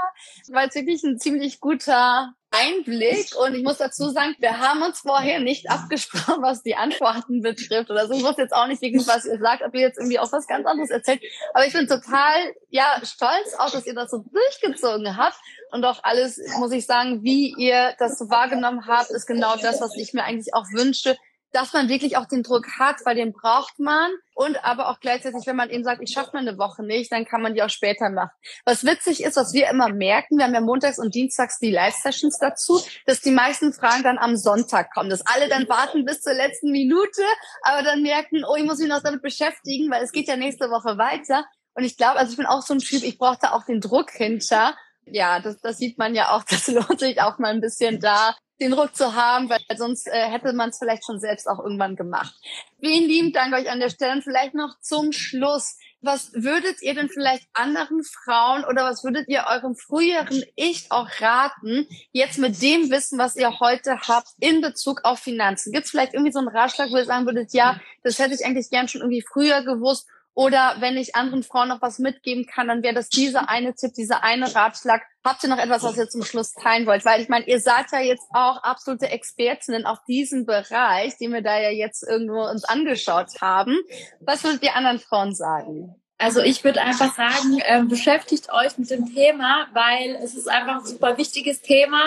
war 0.49 0.63
jetzt 0.63 0.75
wirklich 0.75 1.03
ein 1.03 1.19
ziemlich 1.19 1.59
guter 1.59 2.33
Einblick. 2.49 3.35
Und 3.39 3.53
ich 3.53 3.63
muss 3.63 3.77
dazu 3.77 4.09
sagen, 4.09 4.35
wir 4.39 4.59
haben 4.59 4.81
uns 4.81 5.01
vorher 5.01 5.39
nicht 5.39 5.69
abgesprochen, 5.69 6.41
was 6.41 6.63
die 6.63 6.75
Antworten 6.75 7.41
betrifft. 7.41 7.91
Oder 7.91 8.07
so. 8.07 8.13
Ich 8.13 8.23
wusste 8.23 8.41
jetzt 8.41 8.53
auch 8.53 8.65
nicht 8.65 8.81
was 8.81 9.25
ihr 9.25 9.37
sagt, 9.37 9.61
ob 9.61 9.73
ihr 9.75 9.81
jetzt 9.81 9.99
irgendwie 9.99 10.17
auch 10.17 10.31
was 10.31 10.47
ganz 10.47 10.65
anderes 10.65 10.89
erzählt. 10.89 11.21
Aber 11.53 11.67
ich 11.67 11.73
bin 11.73 11.87
total, 11.87 12.55
ja, 12.69 12.99
stolz 13.03 13.53
auch, 13.59 13.69
dass 13.69 13.85
ihr 13.85 13.93
das 13.93 14.09
so 14.09 14.25
durchgezogen 14.31 15.15
habt. 15.15 15.37
Und 15.71 15.85
auch 15.85 15.99
alles, 16.03 16.41
muss 16.57 16.71
ich 16.71 16.87
sagen, 16.87 17.23
wie 17.23 17.53
ihr 17.55 17.93
das 17.99 18.17
so 18.17 18.29
wahrgenommen 18.29 18.87
habt, 18.87 19.11
ist 19.11 19.27
genau 19.27 19.55
das, 19.57 19.79
was 19.79 19.95
ich 19.95 20.13
mir 20.13 20.23
eigentlich 20.23 20.55
auch 20.55 20.65
wünschte 20.73 21.17
dass 21.51 21.73
man 21.73 21.89
wirklich 21.89 22.17
auch 22.17 22.25
den 22.25 22.43
Druck 22.43 22.65
hat, 22.79 22.97
weil 23.05 23.15
den 23.15 23.33
braucht 23.33 23.79
man. 23.79 24.11
Und 24.33 24.63
aber 24.63 24.89
auch 24.89 24.99
gleichzeitig, 24.99 25.45
wenn 25.45 25.55
man 25.55 25.69
eben 25.69 25.83
sagt, 25.83 26.01
ich 26.01 26.11
schaffe 26.11 26.31
mal 26.33 26.39
eine 26.39 26.57
Woche 26.57 26.83
nicht, 26.83 27.11
dann 27.11 27.25
kann 27.25 27.41
man 27.41 27.53
die 27.53 27.61
auch 27.61 27.69
später 27.69 28.09
machen. 28.09 28.31
Was 28.65 28.85
witzig 28.85 29.23
ist, 29.23 29.35
was 29.35 29.53
wir 29.53 29.69
immer 29.69 29.89
merken, 29.89 30.37
wir 30.37 30.45
haben 30.45 30.53
ja 30.53 30.61
montags 30.61 30.97
und 30.97 31.13
dienstags 31.13 31.59
die 31.59 31.71
Live-Sessions 31.71 32.39
dazu, 32.39 32.81
dass 33.05 33.21
die 33.21 33.31
meisten 33.31 33.73
Fragen 33.73 34.03
dann 34.03 34.17
am 34.17 34.37
Sonntag 34.37 34.93
kommen, 34.93 35.09
dass 35.09 35.25
alle 35.25 35.49
dann 35.49 35.67
warten 35.67 36.05
bis 36.05 36.21
zur 36.21 36.33
letzten 36.33 36.71
Minute, 36.71 37.21
aber 37.63 37.83
dann 37.83 38.01
merken, 38.01 38.43
oh, 38.47 38.55
ich 38.55 38.63
muss 38.63 38.79
mich 38.79 38.89
noch 38.89 39.03
damit 39.03 39.21
beschäftigen, 39.21 39.91
weil 39.91 40.03
es 40.03 40.11
geht 40.11 40.27
ja 40.27 40.37
nächste 40.37 40.69
Woche 40.69 40.97
weiter. 40.97 41.45
Und 41.73 41.83
ich 41.83 41.97
glaube, 41.97 42.19
also 42.19 42.31
ich 42.31 42.37
bin 42.37 42.45
auch 42.45 42.61
so 42.61 42.73
ein 42.73 42.79
Typ, 42.79 43.03
ich 43.03 43.17
brauche 43.17 43.37
da 43.41 43.51
auch 43.51 43.65
den 43.65 43.81
Druck 43.81 44.11
hinter. 44.11 44.75
Ja, 45.05 45.39
das, 45.39 45.59
das 45.61 45.77
sieht 45.77 45.97
man 45.97 46.15
ja 46.15 46.35
auch, 46.35 46.43
das 46.49 46.67
lohnt 46.67 46.99
sich 46.99 47.21
auch 47.21 47.37
mal 47.39 47.53
ein 47.53 47.61
bisschen 47.61 47.99
da 47.99 48.35
den 48.61 48.71
Druck 48.71 48.95
zu 48.95 49.15
haben, 49.15 49.49
weil 49.49 49.59
sonst 49.75 50.07
äh, 50.07 50.29
hätte 50.29 50.53
man 50.53 50.69
es 50.69 50.77
vielleicht 50.77 51.03
schon 51.03 51.19
selbst 51.19 51.47
auch 51.47 51.59
irgendwann 51.59 51.95
gemacht. 51.95 52.33
Vielen 52.79 53.07
lieben 53.07 53.33
Dank 53.33 53.53
euch 53.55 53.69
an 53.69 53.79
der 53.79 53.89
Stelle 53.89 54.13
und 54.13 54.23
vielleicht 54.23 54.53
noch 54.53 54.79
zum 54.79 55.11
Schluss. 55.11 55.77
Was 56.03 56.31
würdet 56.33 56.81
ihr 56.81 56.95
denn 56.95 57.09
vielleicht 57.09 57.47
anderen 57.53 58.03
Frauen 58.03 58.63
oder 58.65 58.83
was 58.83 59.03
würdet 59.03 59.27
ihr 59.27 59.45
eurem 59.47 59.75
früheren 59.75 60.43
Ich 60.55 60.91
auch 60.91 61.07
raten, 61.19 61.87
jetzt 62.11 62.39
mit 62.39 62.59
dem 62.61 62.89
Wissen, 62.89 63.19
was 63.19 63.35
ihr 63.35 63.59
heute 63.59 63.99
habt, 64.07 64.29
in 64.39 64.61
Bezug 64.61 65.01
auf 65.03 65.19
Finanzen? 65.19 65.71
Gibt 65.71 65.85
es 65.85 65.91
vielleicht 65.91 66.13
irgendwie 66.13 66.31
so 66.31 66.39
einen 66.39 66.47
Ratschlag, 66.47 66.89
wo 66.91 66.97
ihr 66.97 67.05
sagen 67.05 67.25
würdet, 67.25 67.53
ja, 67.53 67.79
das 68.03 68.17
hätte 68.17 68.33
ich 68.33 68.45
eigentlich 68.45 68.69
gern 68.71 68.87
schon 68.87 69.01
irgendwie 69.01 69.23
früher 69.27 69.63
gewusst 69.63 70.07
oder 70.33 70.77
wenn 70.79 70.97
ich 70.97 71.15
anderen 71.15 71.43
Frauen 71.43 71.69
noch 71.69 71.81
was 71.81 71.99
mitgeben 71.99 72.45
kann, 72.45 72.67
dann 72.67 72.83
wäre 72.83 72.93
das 72.93 73.09
dieser 73.09 73.49
eine 73.49 73.75
Tipp, 73.75 73.93
dieser 73.93 74.23
eine 74.23 74.53
Ratschlag. 74.55 75.01
Habt 75.23 75.43
ihr 75.43 75.49
noch 75.49 75.57
etwas, 75.57 75.83
was 75.83 75.97
ihr 75.97 76.07
zum 76.07 76.23
Schluss 76.23 76.53
teilen 76.53 76.85
wollt? 76.85 77.05
Weil 77.05 77.21
ich 77.21 77.29
meine, 77.29 77.45
ihr 77.47 77.59
seid 77.59 77.87
ja 77.91 77.99
jetzt 77.99 78.27
auch 78.33 78.63
absolute 78.63 79.09
Expertinnen 79.09 79.85
auf 79.85 79.99
diesem 80.07 80.45
Bereich, 80.45 81.17
den 81.17 81.33
wir 81.33 81.41
da 81.41 81.59
ja 81.59 81.69
jetzt 81.69 82.03
irgendwo 82.07 82.43
uns 82.49 82.63
angeschaut 82.63 83.41
haben. 83.41 83.77
Was 84.21 84.43
würdet 84.43 84.63
ihr 84.63 84.75
anderen 84.75 84.99
Frauen 84.99 85.35
sagen? 85.35 86.00
Also 86.21 86.39
ich 86.41 86.63
würde 86.63 86.81
einfach 86.81 87.15
sagen, 87.15 87.57
äh, 87.65 87.83
beschäftigt 87.83 88.49
euch 88.53 88.77
mit 88.77 88.91
dem 88.91 89.11
Thema, 89.11 89.65
weil 89.73 90.19
es 90.23 90.35
ist 90.35 90.47
einfach 90.47 90.75
ein 90.75 90.85
super 90.85 91.17
wichtiges 91.17 91.63
Thema. 91.63 92.03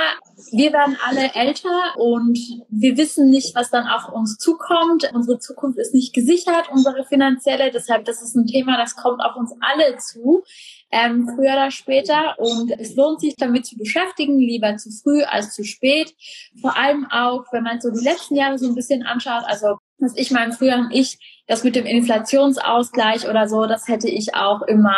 Wir 0.53 0.73
werden 0.73 0.97
alle 1.05 1.35
älter 1.35 1.97
und 1.97 2.39
wir 2.69 2.97
wissen 2.97 3.29
nicht, 3.29 3.57
was 3.57 3.71
dann 3.71 3.89
auf 3.89 4.09
uns 4.13 4.37
zukommt. 4.39 5.11
Unsere 5.13 5.41
Zukunft 5.41 5.81
ist 5.81 5.95
nicht 5.95 6.15
gesichert, 6.15 6.71
unsere 6.71 7.05
finanzielle. 7.05 7.73
Deshalb, 7.73 8.05
das 8.05 8.23
ist 8.23 8.37
ein 8.37 8.47
Thema, 8.47 8.77
das 8.77 8.95
kommt 8.95 9.21
auf 9.21 9.35
uns 9.35 9.53
alle 9.61 9.97
zu, 9.97 10.45
ähm, 10.93 11.29
früher 11.35 11.55
oder 11.55 11.73
später. 11.73 12.39
Und 12.39 12.71
es 12.71 12.95
lohnt 12.95 13.21
sich 13.21 13.35
damit 13.37 13.67
zu 13.67 13.77
beschäftigen, 13.77 14.39
lieber 14.39 14.77
zu 14.77 14.91
früh 14.93 15.25
als 15.25 15.55
zu 15.55 15.65
spät. 15.65 16.15
Vor 16.61 16.77
allem 16.77 17.05
auch, 17.11 17.47
wenn 17.51 17.65
man 17.65 17.81
so 17.81 17.91
die 17.91 18.05
letzten 18.05 18.37
Jahre 18.37 18.61
so 18.61 18.69
ein 18.69 18.77
bisschen 18.77 19.03
anschaut, 19.03 19.43
also 19.47 19.79
dass 19.99 20.17
ich 20.17 20.31
meinem 20.31 20.53
früheren 20.53 20.91
Ich 20.93 21.19
das 21.47 21.65
mit 21.65 21.77
dem 21.77 21.87
Inflationsausgleich 21.87 23.29
oder 23.29 23.49
so, 23.49 23.67
das 23.67 23.89
hätte 23.89 24.09
ich 24.09 24.35
auch 24.35 24.63
immer 24.63 24.97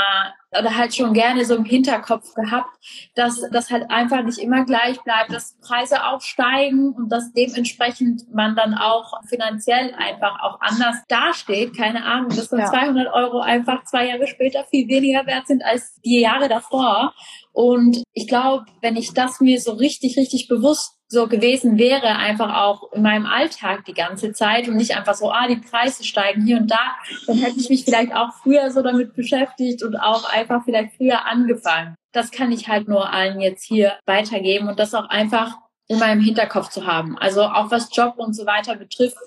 oder 0.59 0.77
halt 0.77 0.95
schon 0.95 1.13
gerne 1.13 1.45
so 1.45 1.57
im 1.57 1.65
Hinterkopf 1.65 2.35
gehabt, 2.35 2.71
dass 3.15 3.43
das 3.51 3.71
halt 3.71 3.91
einfach 3.91 4.23
nicht 4.23 4.39
immer 4.39 4.65
gleich 4.65 5.01
bleibt, 5.03 5.33
dass 5.33 5.57
Preise 5.61 6.05
aufsteigen 6.05 6.93
und 6.93 7.11
dass 7.11 7.33
dementsprechend 7.33 8.23
man 8.33 8.57
dann 8.57 8.75
auch 8.75 9.13
finanziell 9.29 9.95
einfach 9.95 10.41
auch 10.43 10.61
anders 10.61 10.97
dasteht. 11.09 11.77
Keine 11.77 12.05
Ahnung, 12.05 12.31
dass 12.31 12.49
dann 12.49 12.61
ja. 12.61 12.71
200 12.71 13.13
Euro 13.13 13.41
einfach 13.41 13.85
zwei 13.85 14.09
Jahre 14.09 14.27
später 14.27 14.65
viel 14.65 14.89
weniger 14.89 15.27
wert 15.27 15.47
sind 15.47 15.65
als 15.65 16.01
die 16.05 16.21
Jahre 16.21 16.49
davor. 16.49 17.13
Und 17.53 18.03
ich 18.13 18.29
glaube, 18.29 18.67
wenn 18.83 18.97
ich 18.97 19.15
das 19.15 19.41
mir 19.41 19.61
so 19.61 19.73
richtig, 19.73 20.17
richtig 20.17 20.47
bewusst 20.49 20.97
so 21.09 21.29
gewesen 21.29 21.79
wäre, 21.79 22.17
einfach 22.17 22.55
auch 22.57 22.93
in 22.93 23.03
meinem 23.03 23.27
Alltag 23.27 23.85
die 23.85 23.95
ganze 23.95 24.33
Zeit 24.33 24.69
und 24.69 24.77
nicht 24.77 24.97
einfach 24.97 25.15
so, 25.15 25.31
ah, 25.31 25.47
die 25.47 25.57
Preise 25.57 26.03
steigen 26.03 26.36
hier 26.45 26.59
und 26.59 26.71
da, 26.71 26.97
dann 27.27 27.39
hätte 27.39 27.59
ich 27.59 27.69
mich 27.69 27.85
vielleicht 27.85 28.15
auch 28.15 28.33
früher 28.43 28.71
so 28.71 28.83
damit 28.83 29.15
beschäftigt 29.15 29.83
und 29.83 29.97
auch 29.97 30.29
einfach 30.31 30.65
vielleicht 30.65 30.97
früher 30.97 31.27
angefangen. 31.27 31.95
Das 32.13 32.31
kann 32.31 32.53
ich 32.53 32.69
halt 32.69 32.89
nur 32.89 33.13
allen 33.13 33.41
jetzt 33.41 33.65
hier 33.65 33.95
weitergeben 34.07 34.69
und 34.69 34.79
das 34.79 34.95
auch 34.95 35.09
einfach 35.09 35.55
in 35.89 35.99
meinem 35.99 36.21
Hinterkopf 36.21 36.71
zu 36.71 36.87
haben. 36.87 37.17
Also 37.19 37.43
auch 37.43 37.71
was 37.71 37.95
Job 37.95 38.15
und 38.17 38.35
so 38.35 38.47
weiter 38.47 38.77
betrifft, 38.77 39.19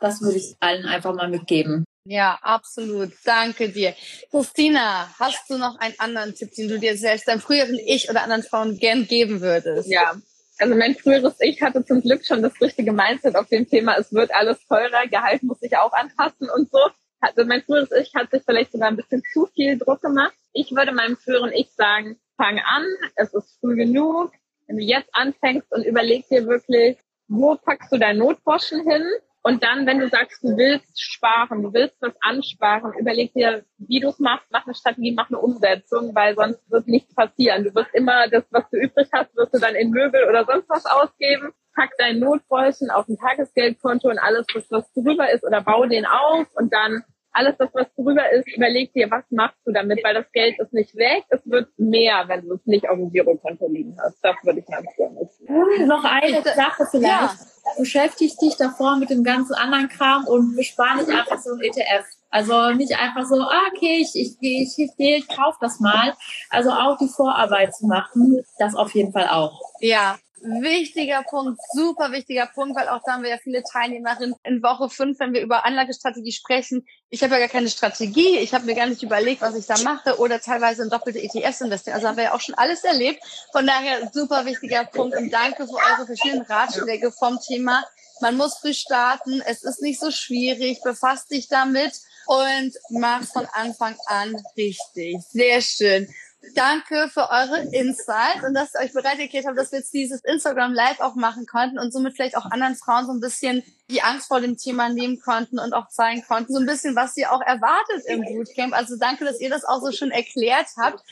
das 0.00 0.20
würde 0.20 0.38
ich 0.38 0.56
allen 0.60 0.86
einfach 0.86 1.14
mal 1.14 1.28
mitgeben. 1.28 1.84
Ja, 2.08 2.38
absolut. 2.42 3.12
Danke 3.24 3.68
dir. 3.70 3.94
Christina, 4.30 5.08
hast 5.18 5.50
du 5.50 5.58
noch 5.58 5.76
einen 5.80 5.94
anderen 5.98 6.34
Tipp, 6.34 6.54
den 6.54 6.68
du 6.68 6.78
dir 6.78 6.96
selbst, 6.96 7.26
deinem 7.26 7.40
früheren 7.40 7.78
Ich 7.84 8.08
oder 8.08 8.22
anderen 8.22 8.44
Frauen 8.44 8.78
gern 8.78 9.06
geben 9.06 9.40
würdest? 9.40 9.90
Ja, 9.90 10.14
also 10.58 10.74
mein 10.74 10.94
früheres 10.94 11.36
Ich 11.40 11.60
hatte 11.62 11.84
zum 11.84 12.00
Glück 12.00 12.24
schon 12.24 12.42
das 12.42 12.60
richtige 12.60 12.92
Mindset 12.92 13.36
auf 13.36 13.48
dem 13.48 13.68
Thema, 13.68 13.96
es 13.98 14.12
wird 14.12 14.34
alles 14.34 14.58
teurer, 14.66 15.06
Gehalt 15.10 15.42
muss 15.42 15.60
sich 15.60 15.76
auch 15.76 15.92
anpassen 15.92 16.48
und 16.50 16.70
so. 16.70 16.78
Also 17.20 17.44
mein 17.44 17.62
früheres 17.62 17.90
Ich 17.92 18.14
hat 18.14 18.30
sich 18.30 18.42
vielleicht 18.44 18.72
sogar 18.72 18.88
ein 18.88 18.96
bisschen 18.96 19.22
zu 19.32 19.46
viel 19.54 19.78
Druck 19.78 20.02
gemacht. 20.02 20.34
Ich 20.52 20.70
würde 20.72 20.92
meinem 20.92 21.16
früheren 21.16 21.52
Ich 21.52 21.70
sagen, 21.72 22.18
fang 22.36 22.58
an, 22.58 22.84
es 23.16 23.32
ist 23.34 23.58
früh 23.60 23.76
genug. 23.76 24.32
Wenn 24.66 24.78
du 24.78 24.82
jetzt 24.82 25.08
anfängst 25.12 25.70
und 25.72 25.84
überleg 25.84 26.28
dir 26.28 26.46
wirklich, 26.46 26.98
wo 27.28 27.56
packst 27.56 27.92
du 27.92 27.98
dein 27.98 28.18
Notgroschen 28.18 28.88
hin? 28.88 29.04
Und 29.46 29.62
dann, 29.62 29.86
wenn 29.86 30.00
du 30.00 30.08
sagst, 30.08 30.42
du 30.42 30.56
willst 30.56 31.00
sparen, 31.00 31.62
du 31.62 31.72
willst 31.72 31.94
was 32.00 32.14
ansparen, 32.20 32.92
überleg 32.98 33.32
dir, 33.32 33.64
wie 33.78 34.00
du 34.00 34.08
es 34.08 34.18
machst, 34.18 34.48
mach 34.50 34.66
eine 34.66 34.74
Strategie, 34.74 35.12
mach 35.12 35.30
eine 35.30 35.38
Umsetzung, 35.38 36.12
weil 36.16 36.34
sonst 36.34 36.68
wird 36.68 36.88
nichts 36.88 37.14
passieren. 37.14 37.62
Du 37.62 37.72
wirst 37.72 37.94
immer 37.94 38.26
das, 38.28 38.42
was 38.50 38.68
du 38.70 38.78
übrig 38.78 39.06
hast, 39.12 39.36
wirst 39.36 39.54
du 39.54 39.60
dann 39.60 39.76
in 39.76 39.90
Möbel 39.90 40.28
oder 40.28 40.44
sonst 40.46 40.68
was 40.68 40.84
ausgeben. 40.86 41.52
Pack 41.76 41.90
dein 41.96 42.18
Notbeutel 42.18 42.90
auf 42.90 43.06
ein 43.06 43.18
Tagesgeldkonto 43.18 44.08
und 44.08 44.18
alles, 44.18 44.46
was 44.68 44.92
drüber 44.94 45.30
ist, 45.30 45.44
oder 45.44 45.60
bau 45.60 45.86
den 45.86 46.06
auf 46.06 46.48
und 46.56 46.72
dann 46.72 47.04
alles 47.30 47.54
das, 47.58 47.68
was 47.72 47.86
drüber 47.94 48.32
ist, 48.32 48.48
überleg 48.48 48.92
dir, 48.94 49.10
was 49.10 49.24
machst 49.30 49.58
du 49.64 49.70
damit, 49.70 50.02
weil 50.02 50.14
das 50.14 50.32
Geld 50.32 50.58
ist 50.58 50.72
nicht 50.72 50.96
weg, 50.96 51.24
es 51.28 51.40
wird 51.44 51.68
mehr, 51.76 52.24
wenn 52.26 52.48
du 52.48 52.54
es 52.54 52.66
nicht 52.66 52.88
auf 52.88 52.96
dem 52.96 53.12
Girokonto 53.12 53.68
liegen 53.68 53.96
hast. 54.02 54.18
Das 54.24 54.34
würde 54.42 54.58
ich 54.60 54.68
mal 54.68 54.78
empfehlen. 54.78 55.16
Hm, 55.46 55.86
noch 55.86 56.02
eine 56.02 56.42
Sache 56.42 56.84
vielleicht. 56.90 57.04
Ja. 57.04 57.34
Beschäftig 57.78 58.36
dich 58.36 58.56
davor 58.56 58.96
mit 58.96 59.10
dem 59.10 59.24
ganzen 59.24 59.54
anderen 59.54 59.88
Kram 59.88 60.26
und 60.26 60.56
bespar 60.56 60.96
nicht 60.96 61.10
einfach 61.10 61.38
so 61.38 61.52
ein 61.52 61.60
ETF. 61.60 62.04
Also 62.30 62.70
nicht 62.72 62.98
einfach 62.98 63.26
so, 63.26 63.36
ah, 63.40 63.62
okay, 63.74 63.98
ich, 64.00 64.14
ich, 64.14 64.36
ich, 64.40 64.78
ich, 64.78 64.90
ich, 64.96 64.98
ich 64.98 65.28
kaufe 65.28 65.58
das 65.60 65.80
mal. 65.80 66.14
Also 66.50 66.70
auch 66.70 66.98
die 66.98 67.08
Vorarbeit 67.08 67.74
zu 67.74 67.86
machen, 67.86 68.44
das 68.58 68.74
auf 68.74 68.94
jeden 68.94 69.12
Fall 69.12 69.28
auch. 69.28 69.60
Ja, 69.80 70.16
wichtiger 70.42 71.22
Punkt, 71.22 71.60
super 71.72 72.12
wichtiger 72.12 72.46
Punkt, 72.46 72.76
weil 72.76 72.88
auch 72.88 73.00
da 73.04 73.12
haben 73.12 73.22
wir 73.22 73.30
ja 73.30 73.38
viele 73.38 73.62
Teilnehmerinnen 73.62 74.34
in 74.44 74.62
Woche 74.62 74.90
fünf, 74.90 75.18
wenn 75.18 75.32
wir 75.32 75.40
über 75.40 75.64
Anlagestrategie 75.64 76.32
sprechen. 76.32 76.86
Ich 77.10 77.22
habe 77.22 77.34
ja 77.34 77.40
gar 77.40 77.48
keine 77.48 77.68
Strategie, 77.68 78.38
ich 78.38 78.52
habe 78.54 78.66
mir 78.66 78.74
gar 78.74 78.86
nicht 78.86 79.02
überlegt, 79.02 79.40
was 79.40 79.54
ich 79.54 79.66
da 79.66 79.78
mache 79.82 80.18
oder 80.18 80.40
teilweise 80.40 80.82
in 80.82 80.90
doppelte 80.90 81.22
ETFs 81.22 81.60
investieren. 81.60 81.94
Also 81.94 82.08
haben 82.08 82.16
wir 82.16 82.24
ja 82.24 82.34
auch 82.34 82.40
schon 82.40 82.54
alles 82.54 82.84
erlebt. 82.84 83.22
Von 83.52 83.66
daher 83.66 84.10
super 84.12 84.44
wichtiger 84.44 84.84
Punkt 84.84 85.16
und 85.16 85.30
danke 85.30 85.66
für 85.66 85.74
eure 85.74 86.06
verschiedenen 86.06 86.42
Ratschläge 86.42 87.12
vom 87.12 87.38
Thema. 87.40 87.84
Man 88.20 88.36
muss 88.36 88.58
früh 88.58 88.74
starten, 88.74 89.42
es 89.46 89.62
ist 89.62 89.82
nicht 89.82 90.00
so 90.00 90.10
schwierig, 90.10 90.80
befasst 90.82 91.30
dich 91.30 91.48
damit 91.48 91.92
und 92.26 92.72
mach 92.90 93.24
von 93.24 93.46
Anfang 93.52 93.96
an 94.06 94.36
richtig. 94.56 95.18
Sehr 95.30 95.60
schön. 95.60 96.08
Danke 96.54 97.08
für 97.12 97.28
eure 97.30 97.60
Insights 97.72 98.44
und 98.46 98.54
dass 98.54 98.74
ihr 98.74 98.80
euch 98.84 98.92
bereit 98.92 99.18
erklärt 99.18 99.46
habt, 99.46 99.58
dass 99.58 99.72
wir 99.72 99.80
jetzt 99.80 99.92
dieses 99.92 100.22
Instagram 100.24 100.72
Live 100.72 101.00
auch 101.00 101.14
machen 101.14 101.46
konnten 101.46 101.78
und 101.78 101.92
somit 101.92 102.14
vielleicht 102.14 102.36
auch 102.36 102.46
anderen 102.46 102.76
Frauen 102.76 103.06
so 103.06 103.12
ein 103.12 103.20
bisschen 103.20 103.62
die 103.90 104.02
Angst 104.02 104.28
vor 104.28 104.40
dem 104.40 104.56
Thema 104.56 104.88
nehmen 104.88 105.20
konnten 105.20 105.58
und 105.58 105.72
auch 105.72 105.88
zeigen 105.88 106.24
konnten, 106.26 106.52
so 106.52 106.58
ein 106.58 106.66
bisschen, 106.66 106.96
was 106.96 107.14
sie 107.14 107.26
auch 107.26 107.40
erwartet 107.40 108.04
im 108.06 108.22
Bootcamp. 108.22 108.74
Also 108.74 108.96
danke, 108.98 109.24
dass 109.24 109.40
ihr 109.40 109.50
das 109.50 109.64
auch 109.64 109.80
so 109.80 109.92
schön 109.92 110.10
erklärt 110.10 110.66
habt. 110.76 111.02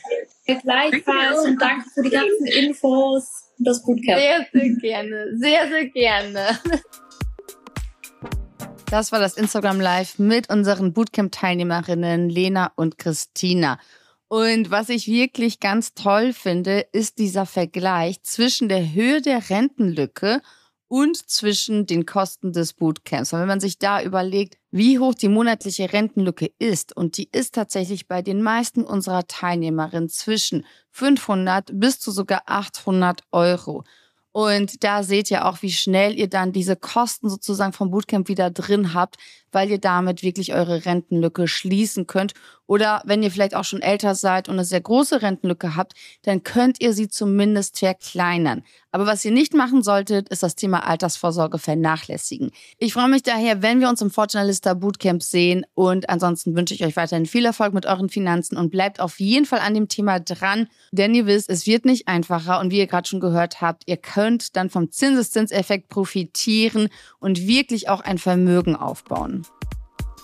Gleichfalls 0.45 1.45
und 1.45 1.61
danke 1.61 1.89
für 1.93 2.03
die 2.03 2.09
ganzen 2.09 2.45
Infos 2.45 3.45
und 3.57 3.67
das 3.67 3.83
Bootcamp. 3.83 4.19
Sehr, 4.19 4.47
sehr 4.51 4.69
gerne. 4.75 5.37
Sehr, 5.37 5.67
sehr 5.69 5.85
gerne. 5.85 6.59
Das 8.91 9.11
war 9.11 9.19
das 9.19 9.35
Instagram 9.35 9.79
Live 9.79 10.19
mit 10.19 10.49
unseren 10.49 10.93
Bootcamp-Teilnehmerinnen 10.93 12.29
Lena 12.29 12.71
und 12.75 12.97
Christina. 12.97 13.79
Und 14.27 14.71
was 14.71 14.89
ich 14.89 15.07
wirklich 15.07 15.59
ganz 15.59 15.93
toll 15.93 16.33
finde, 16.33 16.85
ist 16.91 17.19
dieser 17.19 17.45
Vergleich 17.45 18.23
zwischen 18.23 18.69
der 18.69 18.93
Höhe 18.93 19.21
der 19.21 19.49
Rentenlücke 19.49 20.41
und 20.87 21.17
zwischen 21.29 21.85
den 21.85 22.05
Kosten 22.05 22.51
des 22.51 22.73
Bootcamps. 22.73 23.33
Und 23.33 23.39
wenn 23.39 23.47
man 23.47 23.59
sich 23.59 23.79
da 23.79 24.01
überlegt, 24.01 24.57
wie 24.71 24.99
hoch 24.99 25.13
die 25.13 25.29
monatliche 25.29 25.91
Rentenlücke 25.91 26.51
ist, 26.59 26.95
und 26.95 27.17
die 27.17 27.29
ist 27.31 27.55
tatsächlich 27.55 28.07
bei 28.07 28.21
den 28.21 28.41
meisten 28.41 28.83
unserer 28.83 29.27
Teilnehmerinnen 29.27 30.09
zwischen 30.09 30.65
500 30.91 31.71
bis 31.73 31.99
zu 31.99 32.11
sogar 32.11 32.43
800 32.45 33.21
Euro. 33.31 33.83
Und 34.31 34.83
da 34.83 35.03
seht 35.03 35.31
ihr 35.31 35.45
auch, 35.45 35.61
wie 35.61 35.71
schnell 35.71 36.19
ihr 36.19 36.27
dann 36.27 36.51
diese 36.51 36.75
Kosten 36.75 37.29
sozusagen 37.29 37.71
vom 37.71 37.89
Bootcamp 37.89 38.27
wieder 38.27 38.51
drin 38.51 38.93
habt, 38.93 39.15
weil 39.55 39.71
ihr 39.71 39.79
damit 39.79 40.21
wirklich 40.21 40.53
eure 40.53 40.85
Rentenlücke 40.85 41.47
schließen 41.47 42.05
könnt. 42.05 42.33
Oder 42.67 43.01
wenn 43.05 43.23
ihr 43.23 43.31
vielleicht 43.31 43.55
auch 43.55 43.63
schon 43.63 43.81
älter 43.81 44.15
seid 44.15 44.49
und 44.49 44.55
eine 44.55 44.65
sehr 44.65 44.81
große 44.81 45.21
Rentenlücke 45.21 45.75
habt, 45.75 45.93
dann 46.23 46.43
könnt 46.43 46.81
ihr 46.81 46.93
sie 46.93 47.07
zumindest 47.07 47.79
verkleinern. 47.79 48.63
Aber 48.91 49.05
was 49.05 49.23
ihr 49.23 49.31
nicht 49.31 49.53
machen 49.53 49.83
solltet, 49.83 50.29
ist 50.29 50.41
das 50.41 50.55
Thema 50.55 50.87
Altersvorsorge 50.87 51.59
vernachlässigen. 51.59 52.51
Ich 52.77 52.93
freue 52.93 53.07
mich 53.07 53.23
daher, 53.23 53.61
wenn 53.61 53.81
wir 53.81 53.89
uns 53.89 54.01
im 54.01 54.09
Fortunalista 54.09 54.73
Bootcamp 54.73 55.21
sehen 55.21 55.65
und 55.73 56.09
ansonsten 56.09 56.55
wünsche 56.55 56.73
ich 56.73 56.83
euch 56.83 56.95
weiterhin 56.95 57.25
viel 57.25 57.45
Erfolg 57.45 57.73
mit 57.73 57.85
euren 57.85 58.09
Finanzen 58.09 58.57
und 58.57 58.71
bleibt 58.71 58.99
auf 58.99 59.19
jeden 59.19 59.45
Fall 59.45 59.59
an 59.59 59.73
dem 59.73 59.87
Thema 59.87 60.19
dran, 60.19 60.67
denn 60.91 61.13
ihr 61.13 61.27
wisst, 61.27 61.49
es 61.49 61.67
wird 61.67 61.85
nicht 61.85 62.07
einfacher 62.07 62.59
und 62.59 62.71
wie 62.71 62.79
ihr 62.79 62.87
gerade 62.87 63.07
schon 63.07 63.19
gehört 63.19 63.61
habt, 63.61 63.83
ihr 63.85 63.97
könnt 63.97 64.55
dann 64.55 64.69
vom 64.69 64.91
Zinseszinseffekt 64.91 65.87
profitieren 65.87 66.89
und 67.19 67.47
wirklich 67.47 67.89
auch 67.89 68.01
ein 68.01 68.17
Vermögen 68.17 68.75
aufbauen. 68.75 69.44